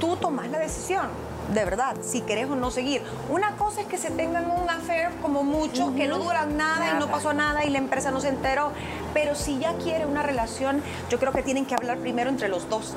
tú 0.00 0.16
tomas 0.16 0.50
la 0.50 0.58
decisión 0.58 1.06
de 1.52 1.64
verdad, 1.64 1.96
si 2.02 2.20
querés 2.22 2.48
o 2.48 2.56
no 2.56 2.70
seguir. 2.70 3.02
Una 3.28 3.56
cosa 3.56 3.82
es 3.82 3.86
que 3.86 3.98
se 3.98 4.10
tengan 4.10 4.50
un 4.50 4.68
affair 4.68 5.10
como 5.20 5.42
muchos, 5.42 5.92
que 5.92 6.08
no 6.08 6.18
duran 6.18 6.56
nada, 6.56 6.92
y 6.94 6.98
no 6.98 7.08
pasó 7.08 7.32
nada 7.32 7.64
y 7.64 7.70
la 7.70 7.78
empresa 7.78 8.10
no 8.10 8.20
se 8.20 8.28
enteró, 8.28 8.72
pero 9.12 9.34
si 9.34 9.58
ya 9.58 9.74
quiere 9.74 10.06
una 10.06 10.22
relación, 10.22 10.82
yo 11.10 11.18
creo 11.18 11.32
que 11.32 11.42
tienen 11.42 11.66
que 11.66 11.74
hablar 11.74 11.98
primero 11.98 12.30
entre 12.30 12.48
los 12.48 12.68
dos 12.68 12.94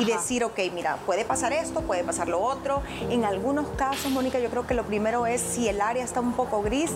y 0.00 0.04
decir, 0.04 0.44
ok, 0.44 0.58
mira, 0.74 0.96
puede 1.06 1.24
pasar 1.24 1.52
esto, 1.52 1.82
puede 1.82 2.02
pasar 2.04 2.28
lo 2.28 2.40
otro. 2.40 2.82
En 3.10 3.24
algunos 3.24 3.68
casos, 3.76 4.10
Mónica, 4.10 4.38
yo 4.38 4.48
creo 4.48 4.66
que 4.66 4.74
lo 4.74 4.84
primero 4.84 5.26
es, 5.26 5.40
si 5.40 5.68
el 5.68 5.80
área 5.80 6.04
está 6.04 6.20
un 6.20 6.32
poco 6.32 6.62
gris, 6.62 6.90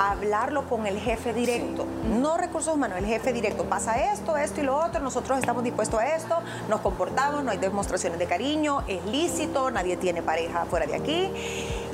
hablarlo 0.00 0.66
con 0.66 0.86
el 0.86 0.98
jefe 0.98 1.34
directo, 1.34 1.86
no 2.08 2.38
recursos 2.38 2.74
humanos, 2.74 2.98
el 2.98 3.04
jefe 3.04 3.34
directo. 3.34 3.64
Pasa 3.64 4.12
esto, 4.12 4.36
esto 4.38 4.60
y 4.60 4.64
lo 4.64 4.76
otro, 4.76 5.00
nosotros 5.02 5.38
estamos 5.38 5.62
dispuestos 5.62 6.00
a 6.00 6.16
esto, 6.16 6.36
nos 6.70 6.80
comportamos, 6.80 7.44
no 7.44 7.50
hay 7.50 7.58
demostraciones 7.58 8.18
de 8.18 8.26
cariño, 8.26 8.82
es 8.88 9.04
lícito, 9.04 9.70
nadie 9.70 9.98
tiene 9.98 10.22
pareja 10.22 10.64
fuera 10.64 10.86
de 10.86 10.94
aquí 10.94 11.30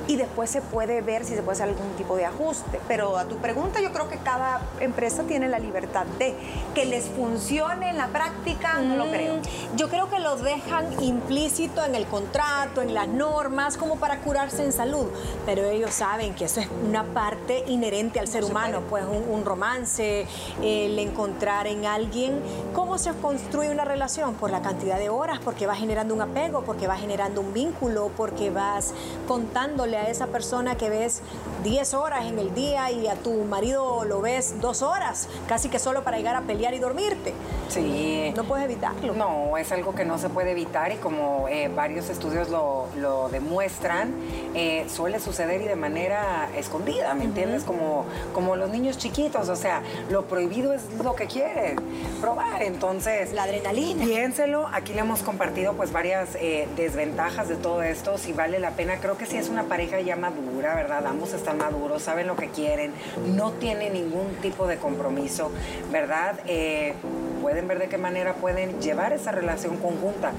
y 0.07 0.15
después 0.15 0.49
se 0.49 0.61
puede 0.61 1.01
ver 1.01 1.25
si 1.25 1.35
se 1.35 1.41
puede 1.41 1.57
hacer 1.57 1.69
algún 1.69 1.91
tipo 1.95 2.15
de 2.15 2.25
ajuste. 2.25 2.79
Pero 2.87 3.17
a 3.17 3.25
tu 3.25 3.37
pregunta, 3.37 3.81
yo 3.81 3.91
creo 3.91 4.09
que 4.09 4.17
cada 4.17 4.61
empresa 4.79 5.23
tiene 5.23 5.49
la 5.49 5.59
libertad 5.59 6.05
de 6.17 6.35
que 6.73 6.85
les 6.85 7.05
funcione 7.05 7.89
en 7.89 7.97
la 7.97 8.07
práctica, 8.07 8.79
no 8.79 8.95
lo 8.95 9.05
mm, 9.05 9.09
creo. 9.09 9.35
Yo 9.75 9.89
creo 9.89 10.09
que 10.09 10.19
lo 10.19 10.37
dejan 10.37 11.03
implícito 11.03 11.83
en 11.83 11.95
el 11.95 12.05
contrato, 12.05 12.81
en 12.81 12.93
las 12.93 13.07
normas, 13.07 13.77
como 13.77 13.97
para 13.97 14.19
curarse 14.19 14.63
en 14.63 14.71
salud. 14.71 15.07
Pero 15.45 15.65
ellos 15.65 15.93
saben 15.93 16.33
que 16.35 16.45
eso 16.45 16.61
es 16.61 16.69
una 16.87 17.03
parte 17.03 17.63
inherente 17.67 18.19
al 18.19 18.27
ser 18.27 18.45
humano, 18.45 18.81
pues 18.89 19.03
un, 19.05 19.45
romance, 19.45 20.25
el 20.61 20.97
encontrar 20.99 21.67
en 21.67 21.85
alguien 21.85 22.41
cómo 22.73 22.97
se 22.97 23.13
construye 23.13 23.71
una 23.71 23.85
relación 23.85 24.33
por 24.35 24.51
la 24.51 24.61
cantidad 24.61 24.97
de 24.97 25.09
horas, 25.09 25.39
porque 25.43 25.67
va 25.67 25.75
generando 25.75 26.13
un 26.13 26.21
apego, 26.21 26.63
porque 26.63 26.87
va 26.87 26.97
generando 26.97 27.41
un 27.41 27.53
vínculo, 27.53 28.11
porque 28.17 28.49
vas 28.49 28.93
contándole 29.27 29.96
a 29.97 30.09
esa 30.09 30.27
persona 30.27 30.77
que 30.77 30.89
ves 30.89 31.21
10 31.63 31.93
horas 31.93 32.25
en 32.25 32.39
el 32.39 32.53
día 32.53 32.91
y 32.91 33.07
a 33.07 33.15
tu 33.15 33.33
marido 33.43 34.05
lo 34.05 34.21
ves 34.21 34.61
dos 34.61 34.81
horas, 34.81 35.27
casi 35.47 35.69
que 35.69 35.79
solo 35.79 36.03
para 36.03 36.17
llegar 36.17 36.35
a 36.35 36.41
pelear 36.41 36.73
y 36.73 36.79
dormirte. 36.79 37.33
Sí. 37.69 38.33
No 38.35 38.43
puedes 38.43 38.65
evitarlo. 38.65 39.13
No, 39.13 39.57
es 39.57 39.71
algo 39.71 39.93
que 39.93 40.05
no 40.05 40.17
se 40.17 40.29
puede 40.29 40.51
evitar 40.51 40.91
y 40.91 40.95
como 40.95 41.47
eh, 41.49 41.69
varios 41.73 42.09
estudios 42.09 42.49
lo, 42.49 42.87
demuestran, 43.31 44.13
eh, 44.53 44.85
suele 44.89 45.19
suceder 45.19 45.61
y 45.61 45.65
de 45.65 45.75
manera 45.75 46.49
escondida, 46.55 47.13
¿me 47.13 47.25
entiendes? 47.25 47.63
Como, 47.63 48.05
como 48.33 48.55
los 48.55 48.69
niños 48.69 48.97
chiquitos, 48.97 49.49
o 49.49 49.55
sea, 49.55 49.81
lo 50.09 50.25
prohibido 50.25 50.73
es 50.73 50.81
lo 51.03 51.15
que 51.15 51.27
quieren 51.27 51.77
probar, 52.21 52.63
entonces... 52.63 53.33
La 53.33 53.43
adrenalina. 53.43 54.05
Piénselo, 54.05 54.67
aquí 54.71 54.93
le 54.93 54.99
hemos 54.99 55.21
compartido 55.23 55.73
pues 55.73 55.91
varias 55.91 56.35
eh, 56.35 56.67
desventajas 56.75 57.49
de 57.49 57.55
todo 57.55 57.81
esto, 57.81 58.17
si 58.17 58.33
vale 58.33 58.59
la 58.59 58.71
pena, 58.71 58.97
creo 58.97 59.17
que 59.17 59.25
si 59.25 59.37
es 59.37 59.49
una 59.49 59.63
pareja 59.63 59.86
ya 59.87 60.15
madura, 60.15 60.75
¿verdad? 60.75 61.05
Ambos 61.07 61.33
están 61.33 61.57
maduros, 61.57 62.03
saben 62.03 62.27
lo 62.27 62.35
que 62.35 62.49
quieren, 62.49 62.91
no 63.35 63.51
tienen 63.51 63.93
ningún 63.93 64.35
tipo 64.41 64.67
de 64.67 64.77
compromiso, 64.77 65.51
¿verdad? 65.91 66.39
Eh, 66.45 66.93
pueden 67.41 67.67
ver 67.67 67.79
de 67.79 67.87
qué 67.87 67.97
manera 67.97 68.33
pueden 68.33 68.81
llevar 68.81 69.13
esa 69.13 69.31
relación 69.31 69.77
conjunta 69.77 70.31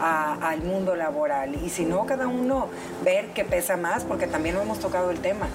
al 0.00 0.62
mundo 0.62 0.96
laboral. 0.96 1.54
Y 1.54 1.70
si 1.70 1.84
no, 1.84 2.06
cada 2.06 2.26
uno 2.26 2.68
ver 3.04 3.28
qué 3.28 3.44
pesa 3.44 3.76
más, 3.76 4.04
porque 4.04 4.26
también 4.26 4.56
lo 4.56 4.62
hemos 4.62 4.80
tocado 4.80 5.10
el 5.10 5.20
tema. 5.20 5.46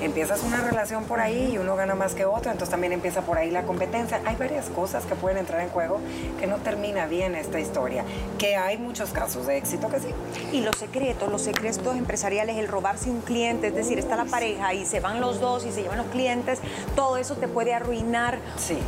Empiezas 0.00 0.42
una 0.42 0.60
relación 0.60 1.04
por 1.04 1.20
ahí 1.20 1.52
y 1.54 1.58
uno 1.58 1.76
gana 1.76 1.94
más 1.94 2.14
que 2.14 2.24
otro, 2.24 2.50
entonces 2.50 2.70
también 2.70 2.92
empieza 2.92 3.22
por 3.22 3.38
ahí 3.38 3.50
la 3.50 3.62
competencia. 3.64 4.20
Hay 4.24 4.36
varias 4.36 4.66
cosas 4.66 5.04
que 5.06 5.14
pueden 5.14 5.38
entrar 5.38 5.60
en 5.60 5.70
juego 5.70 6.00
que 6.38 6.46
no 6.46 6.56
termina 6.58 7.06
bien 7.06 7.34
esta 7.34 7.58
historia, 7.58 8.04
que 8.38 8.56
hay 8.56 8.78
muchos 8.78 9.10
casos 9.10 9.46
de 9.46 9.56
éxito 9.56 9.88
que 9.88 9.98
sí. 9.98 10.08
Y 10.52 10.60
los 10.60 10.76
secretos, 10.76 11.30
los 11.30 11.42
secretos 11.42 11.96
empresariales, 11.96 12.56
el 12.58 12.68
robarse 13.00 13.10
un 13.10 13.20
cliente, 13.20 13.68
es 13.68 13.74
decir, 13.74 13.98
está 13.98 14.16
la 14.16 14.24
pareja 14.24 14.74
y 14.74 14.84
se 14.84 15.00
van 15.00 15.20
los 15.20 15.40
dos 15.40 15.64
y 15.64 15.72
se 15.72 15.82
llevan 15.82 15.98
los 15.98 16.08
clientes, 16.08 16.60
todo 16.94 17.16
eso 17.16 17.34
te 17.34 17.48
puede 17.48 17.74
arruinar 17.74 18.38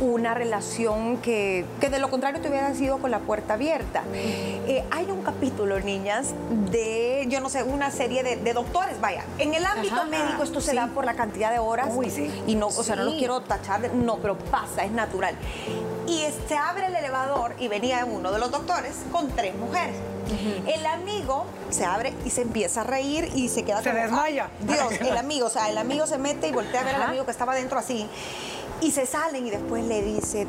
una 0.01 0.33
relación 0.33 1.17
que 1.17 1.65
que 1.79 1.89
de 1.89 1.99
lo 1.99 2.09
contrario 2.09 2.41
te 2.41 2.49
hubieran 2.49 2.75
sido 2.75 2.99
con 2.99 3.11
la 3.11 3.19
puerta 3.19 3.55
abierta. 3.55 4.03
Eh, 4.13 4.83
hay 4.91 5.05
un 5.09 5.21
capítulo, 5.21 5.79
niñas, 5.79 6.33
de, 6.71 7.25
yo 7.29 7.39
no 7.39 7.49
sé, 7.49 7.63
una 7.63 7.91
serie 7.91 8.23
de, 8.23 8.53
doctores, 8.53 8.99
vaya. 9.01 9.25
En 9.39 9.53
el 9.53 9.65
ámbito 9.65 10.05
médico 10.05 10.43
esto 10.43 10.61
se 10.61 10.73
da 10.75 10.87
por 10.87 11.05
la 11.05 11.15
cantidad 11.15 11.51
de 11.51 11.59
horas. 11.59 11.89
Uy, 11.93 12.09
sí. 12.09 12.29
Y 12.47 12.55
no, 12.55 12.67
o 12.67 12.83
sea, 12.83 12.95
no 12.95 13.03
lo 13.03 13.17
quiero 13.17 13.41
tachar, 13.41 13.93
no, 13.93 14.17
pero 14.17 14.37
pasa, 14.37 14.83
es 14.83 14.91
natural. 14.91 15.35
Y 16.13 16.27
se 16.47 16.55
abre 16.55 16.87
el 16.87 16.95
elevador 16.95 17.55
y 17.59 17.67
venía 17.67 18.05
uno 18.05 18.31
de 18.31 18.39
los 18.39 18.51
doctores 18.51 18.97
con 19.11 19.29
tres 19.29 19.55
mujeres. 19.55 19.95
El 20.67 20.85
amigo 20.85 21.45
se 21.69 21.85
abre 21.85 22.13
y 22.23 22.29
se 22.29 22.41
empieza 22.41 22.81
a 22.81 22.83
reír 22.83 23.29
y 23.35 23.49
se 23.49 23.63
queda 23.63 23.81
se 23.81 23.91
desmaya. 23.91 24.49
Dios, 24.61 24.93
el 25.01 25.17
amigo, 25.17 25.47
o 25.47 25.49
sea, 25.49 25.69
el 25.69 25.77
amigo 25.77 26.07
se 26.07 26.17
mete 26.17 26.47
y 26.47 26.51
voltea 26.51 26.81
a 26.81 26.83
ver 26.83 26.95
al 26.95 27.03
amigo 27.03 27.25
que 27.25 27.31
estaba 27.31 27.55
dentro 27.55 27.79
así 27.79 28.07
y 28.81 28.91
se 28.91 29.05
salen 29.05 29.47
y 29.47 29.49
después 29.49 29.83
le 29.85 30.01
dice, 30.01 30.45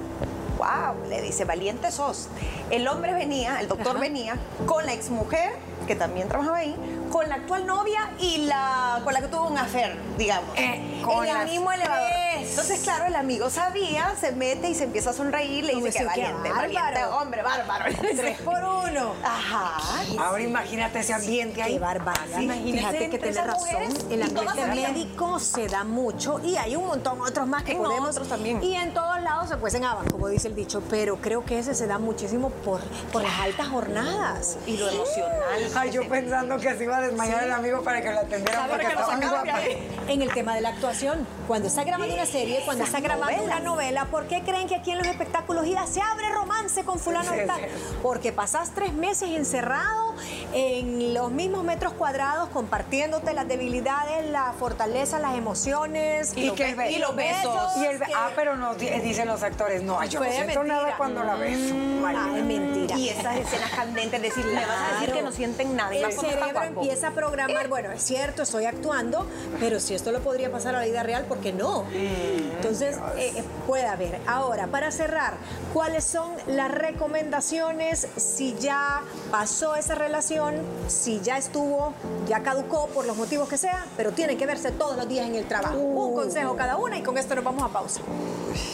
wow, 0.59 1.09
le 1.09 1.23
dice, 1.23 1.45
valiente 1.45 1.91
sos. 1.91 2.29
El 2.71 2.87
hombre 2.89 3.13
venía, 3.13 3.61
el 3.61 3.69
doctor 3.69 3.99
venía 3.99 4.37
con 4.67 4.85
la 4.87 4.93
exmujer, 4.93 5.53
que 5.87 5.95
también 5.95 6.29
trabajaba 6.29 6.59
ahí, 6.59 6.75
con 7.13 7.29
la 7.29 7.37
actual 7.37 7.67
novia 7.67 8.11
y 8.19 8.39
la 8.47 9.01
con 9.05 9.15
la 9.15 9.21
que 9.21 9.29
tuvo 9.29 9.49
un 9.49 9.59
affair, 9.59 9.97
digamos. 10.19 10.51
Eh, 10.57 11.01
con 11.05 11.25
en 11.27 11.37
el 11.37 11.49
mismo 11.49 11.71
elevador. 11.71 12.09
Entonces, 12.51 12.81
claro, 12.81 13.07
el 13.07 13.17
amigo 13.17 13.51
sabía, 13.51 14.15
se 14.19 14.33
mete 14.33 14.69
y 14.69 14.75
se 14.75 14.85
empieza 14.85 15.11
a 15.11 15.13
sonreír, 15.13 15.65
le 15.65 15.75
dice 15.77 15.99
que 15.99 16.05
valiente, 16.05 16.51
valiente, 16.51 17.05
hombre, 17.05 17.43
bárbaro. 17.43 17.85
Tres 18.17 18.41
por 18.41 18.63
uno. 18.63 19.15
Ajá. 19.23 20.03
Ahora 20.19 20.43
imagínate 20.43 21.01
ese 21.01 21.15
ambiente 21.15 21.63
ahí. 21.63 21.75
Qué 21.75 21.79
bárbaro. 21.79 22.21
Fíjate 22.65 23.11
que 23.11 23.19
tiene 23.19 23.43
razón. 23.43 23.83
El 24.11 24.23
ambiente 24.23 24.67
médico 24.67 25.39
se 25.39 25.69
da 25.69 25.85
mucho 25.85 26.41
y 26.43 26.57
hay 26.57 26.77
un 26.77 26.87
montón 26.87 27.21
otros 27.21 27.47
más 27.47 27.63
que 27.65 27.73
en 27.73 27.79
podemos. 27.79 28.11
Otros 28.11 28.29
también. 28.29 28.63
Y 28.63 28.75
en 28.75 28.93
todos 28.93 29.21
lados 29.23 29.49
se 29.49 29.57
cuecen 29.57 29.85
habas, 29.85 30.07
como 30.11 30.29
dice 30.29 30.49
el 30.49 30.55
dicho, 30.55 30.83
pero 30.89 31.17
creo 31.17 31.45
que 31.45 31.59
ese 31.59 31.75
se 31.75 31.87
da 31.87 31.99
muchísimo 31.99 32.51
por, 32.51 32.81
por 33.13 33.23
las 33.23 33.41
altas 33.41 33.69
jornadas. 33.69 34.57
Y 34.67 34.77
lo 34.77 34.89
emocional. 34.89 35.71
Ay, 35.75 35.91
yo 35.91 36.09
pensando 36.09 36.59
que 36.59 36.77
se 36.77 36.85
iba 36.85 36.99
a 36.99 37.01
desmayar 37.01 37.45
el 37.45 37.53
amigo 37.53 37.83
para 37.83 38.03
que 38.03 38.11
lo 38.11 38.21
atendiera 38.21 38.67
porque 38.69 39.89
En 40.09 40.23
el 40.23 40.33
tema 40.33 40.55
de 40.55 40.61
la 40.61 40.71
actuación, 40.71 41.27
cuando 41.47 41.69
está 41.69 41.85
grabando 41.85 42.15
una 42.15 42.27
serie, 42.35 42.63
cuando 42.65 42.83
está 42.83 42.99
grabando 42.99 43.45
una 43.45 43.61
novela, 43.61 44.07
¿por 44.07 44.27
qué 44.27 44.43
creen 44.43 44.67
que 44.67 44.75
aquí 44.75 44.91
en 44.91 44.99
los 44.99 45.07
espectáculos 45.07 45.69
ya 45.69 45.87
se 45.87 46.01
abre 46.01 46.31
romance 46.31 46.83
con 46.83 46.99
fulano 46.99 47.31
tal? 47.47 47.61
Porque 48.03 48.33
pasás 48.33 48.73
tres 48.75 48.93
meses 48.93 49.31
encerrado 49.31 50.14
en 50.53 51.15
los 51.15 51.31
mismos 51.31 51.65
metros 51.65 51.93
cuadrados 51.95 52.49
compartiéndote 52.51 53.33
las 53.35 53.49
debilidades, 53.49 54.31
la 54.31 54.53
fortaleza, 54.53 55.19
las 55.19 55.37
emociones 55.37 56.33
y, 56.37 56.47
los, 56.47 56.57
besos. 56.57 57.77
Y 57.77 57.85
el, 57.85 58.03
ah, 58.15 58.31
pero 58.35 58.57
no, 58.57 58.75
dicen 58.75 59.29
los 59.29 59.43
actores, 59.43 59.83
no, 59.83 60.03
yo 60.05 60.21
no 60.21 60.31
siento 60.31 60.65
nada 60.65 60.97
cuando 60.97 61.25
la 61.25 61.35
beso. 61.37 61.75
Mm, 61.75 62.05
ay, 62.05 62.43
mentira. 62.43 62.97
Y 62.99 63.09
esas 63.09 63.37
escenas 63.37 63.71
candentes, 63.71 64.23
decir, 64.23 64.45
le 64.45 64.55
vas 64.55 64.79
a 64.81 64.95
decir 64.95 65.15
que 65.15 65.23
no 65.23 65.33
sienten 65.33 65.77
nada. 65.77 65.95
El 65.95 66.13
cerebro 66.13 66.63
empieza 66.63 67.09
a 67.09 67.11
programar, 67.13 67.69
bueno, 67.69 67.93
es 67.93 68.03
cierto, 68.03 68.43
estoy 68.43 68.65
actuando, 68.65 69.27
pero 69.61 69.81
si 69.81 69.95
esto 69.95 70.13
lo 70.13 70.21
podría 70.21 70.51
pasar 70.51 70.75
a 70.75 70.81
la 70.81 70.85
vida 70.85 71.03
real, 71.03 71.25
¿por 71.25 71.39
qué 71.39 71.53
no? 71.53 71.85
Entonces, 71.93 72.97
eh, 73.17 73.33
eh, 73.37 73.45
puede 73.67 73.87
haber. 73.87 74.21
Ahora, 74.27 74.67
para 74.69 74.91
cerrar, 74.91 75.35
¿cuáles 75.73 76.05
son 76.05 76.33
las 76.47 76.71
recomendaciones 76.71 78.09
si 78.17 78.55
ya 78.59 79.03
pasó 79.31 79.77
esa 79.77 79.95
relación, 80.05 80.57
si 80.87 81.21
ya 81.21 81.39
estuvo, 81.39 81.95
ya 82.29 82.43
caducó 82.43 82.89
por 82.89 83.07
los 83.07 83.17
motivos 83.17 83.49
que 83.49 83.57
sea, 83.57 83.87
pero 83.97 84.13
tiene 84.13 84.37
que 84.37 84.47
verse 84.47 84.71
todos 84.71 84.97
los 84.97 85.09
días 85.09 85.27
en 85.27 85.35
el 85.35 85.47
trabajo? 85.47 85.79
Un 85.79 86.13
uh. 86.13 86.15
consejo 86.15 86.57
cada 86.57 86.77
una 86.77 86.99
y 86.99 87.03
con 87.03 87.17
esto 87.17 87.35
nos 87.35 87.45
vamos 87.45 87.63
a 87.63 87.69
pausa. 87.69 88.01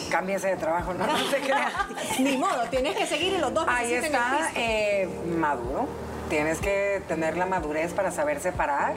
Cámbiese 0.09 0.47
de 0.47 0.57
trabajo, 0.57 0.93
no, 0.93 1.07
no 1.07 1.17
se 1.29 1.37
crea. 1.37 1.87
Ni 2.19 2.37
modo, 2.37 2.63
tienes 2.69 2.97
que 2.97 3.05
seguir 3.05 3.33
y 3.33 3.37
los 3.37 3.53
dos 3.53 3.65
Ahí 3.67 3.93
está, 3.93 4.51
eh, 4.55 5.09
maduro 5.25 5.87
tienes 6.29 6.59
que 6.59 7.03
tener 7.09 7.35
la 7.35 7.45
madurez 7.45 7.91
para 7.91 8.09
saber 8.09 8.39
separar 8.39 8.93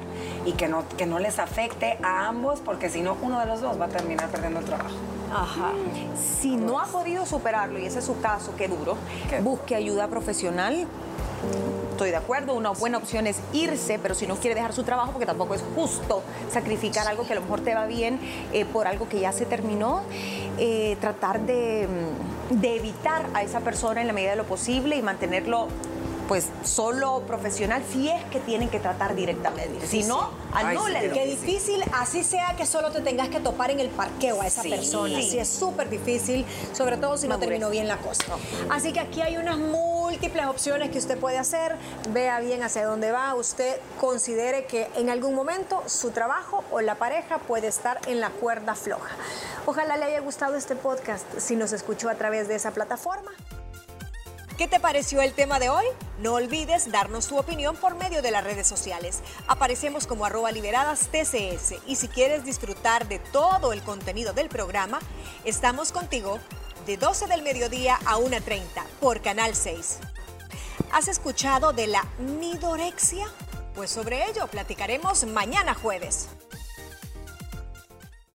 y 0.47 0.53
que 0.53 0.69
no, 0.69 0.85
que 0.97 1.05
no 1.05 1.19
les 1.19 1.41
afecte 1.41 1.99
a 2.01 2.29
ambos, 2.29 2.61
porque 2.61 2.89
si 2.89 3.01
no, 3.01 3.17
uno 3.23 3.41
de 3.41 3.47
los 3.47 3.61
dos 3.61 3.81
va 3.81 3.87
a 3.87 3.89
terminar 3.89 4.29
perdiendo 4.29 4.61
el 4.61 4.67
trabajo. 4.67 4.95
Ajá. 5.35 5.73
Si 6.15 6.57
no 6.57 6.79
ha 6.79 6.87
podido 6.87 7.27
superarlo, 7.27 7.81
y 7.81 7.87
ese 7.87 7.99
es 7.99 8.05
su 8.05 8.21
caso, 8.21 8.55
qué 8.57 8.69
duro, 8.69 8.97
busque 9.43 9.75
ayuda 9.75 10.07
profesional. 10.07 10.87
Estoy 11.95 12.11
de 12.11 12.17
acuerdo, 12.17 12.55
una 12.55 12.71
buena 12.71 12.99
opción 12.99 13.29
es 13.29 13.37
irse, 13.53 14.01
pero 14.03 14.17
si 14.17 14.27
no 14.27 14.35
quiere 14.35 14.57
dejar 14.57 14.73
su 14.73 14.83
trabajo, 14.83 15.13
porque 15.13 15.27
tampoco 15.27 15.55
es 15.55 15.63
justo 15.77 16.25
sacrificar 16.53 17.07
algo 17.07 17.25
que 17.25 17.35
a 17.35 17.37
lo 17.37 17.43
mejor 17.43 17.61
te 17.61 17.73
va 17.73 17.87
bien 17.87 18.19
eh, 18.53 18.65
por 18.65 18.89
algo 18.89 19.09
que 19.09 19.21
ya 19.21 19.31
se 19.31 19.47
terminó, 19.47 20.03
eh, 20.59 20.97
tratar 21.01 21.43
de, 21.43 21.87
de 22.51 22.77
evitar 22.77 23.27
a 23.33 23.45
esa 23.45 23.61
persona 23.61 24.01
en 24.01 24.09
la 24.09 24.13
medida 24.13 24.31
de 24.31 24.37
lo 24.37 24.45
posible 24.45 24.97
y 24.97 25.03
mantenerlo 25.03 25.69
pues 26.27 26.49
solo 26.65 27.23
profesional, 27.27 27.83
si 27.91 28.09
es 28.09 28.25
que 28.25 28.41
tienen 28.41 28.69
que 28.69 28.81
tratar 28.81 29.15
directamente. 29.15 29.87
Si 29.87 30.03
no, 30.03 30.31
anúlenlo. 30.53 31.13
Qué 31.13 31.27
difícil, 31.27 31.83
así 31.93 32.25
sea 32.25 32.55
que 32.57 32.67
solo 32.67 32.91
te 32.91 33.01
tengas 33.01 33.29
que 33.29 33.41
topar 33.41 33.71
en 33.71 33.81
el 33.81 33.89
parqueo 33.89 34.41
a 34.41 34.47
esa 34.47 34.63
persona. 34.63 35.21
Sí, 35.21 35.39
es 35.39 35.49
súper 35.49 35.91
difícil, 35.91 36.45
sobre 36.73 36.97
todo 36.97 37.17
si 37.19 37.29
no 37.29 37.39
terminó 37.39 37.71
bien 37.71 37.89
la 37.89 37.99
cosa. 37.99 38.25
Así 38.71 38.93
que 38.93 39.01
aquí 39.01 39.21
hay 39.21 39.37
unas 39.37 39.59
múltiples 40.15 40.47
opciones 40.47 40.91
que 40.91 40.99
usted 40.99 41.19
puede 41.19 41.39
hacer. 41.39 41.75
Vea 42.11 42.39
bien 42.39 42.63
hacia 42.63 42.87
dónde 42.87 43.11
va. 43.11 43.35
Usted 43.35 43.81
considere 44.01 44.65
que 44.67 44.89
en 44.95 45.11
algún 45.11 45.35
momento 45.35 45.83
su 45.87 46.13
trabajo 46.13 46.63
o 46.71 46.81
la 46.81 46.95
pareja 46.95 47.39
puede 47.39 47.67
estar 47.67 47.99
en 48.07 48.21
la 48.21 48.31
cuerda 48.31 48.77
floja. 48.77 49.11
Ojalá 49.67 49.97
le 49.97 50.05
haya 50.05 50.21
gustado 50.21 50.55
este 50.55 50.77
podcast 50.77 51.27
si 51.39 51.57
nos 51.57 51.73
escuchó 51.73 52.09
a 52.11 52.15
través 52.15 52.47
de 52.47 52.55
esa 52.55 52.71
plataforma. 52.71 53.33
¿Qué 54.57 54.69
te 54.69 54.79
pareció 54.79 55.21
el 55.21 55.33
tema 55.33 55.59
de 55.59 55.69
hoy? 55.69 55.85
No 56.21 56.35
olvides 56.35 56.93
darnos 56.93 57.27
tu 57.27 57.37
opinión 57.37 57.75
por 57.75 57.97
medio 57.97 58.23
de 58.23 58.31
las 58.31 58.45
redes 58.45 58.69
sociales. 58.69 59.19
Aparecemos 59.49 60.07
como 60.07 60.27
arroba 60.27 60.53
liberadas 60.53 61.09
TCS 61.09 61.75
y 61.89 61.97
si 61.97 62.07
quieres 62.07 62.45
disfrutar 62.45 63.09
de 63.09 63.19
todo 63.19 63.73
el 63.73 63.83
contenido 63.83 64.33
del 64.33 64.49
programa, 64.49 65.01
estamos 65.45 65.91
contigo 65.91 66.39
de 66.87 66.97
12 66.97 67.27
del 67.27 67.43
mediodía 67.43 67.99
a 68.05 68.17
1.30 68.17 68.63
por 69.01 69.21
Canal 69.21 69.55
6. 69.55 69.99
¿Has 70.93 71.09
escuchado 71.09 71.73
de 71.73 71.87
la 71.87 72.05
midorexia? 72.19 73.27
Pues 73.75 73.91
sobre 73.91 74.29
ello 74.29 74.47
platicaremos 74.49 75.25
mañana 75.25 75.75
jueves. 75.75 76.29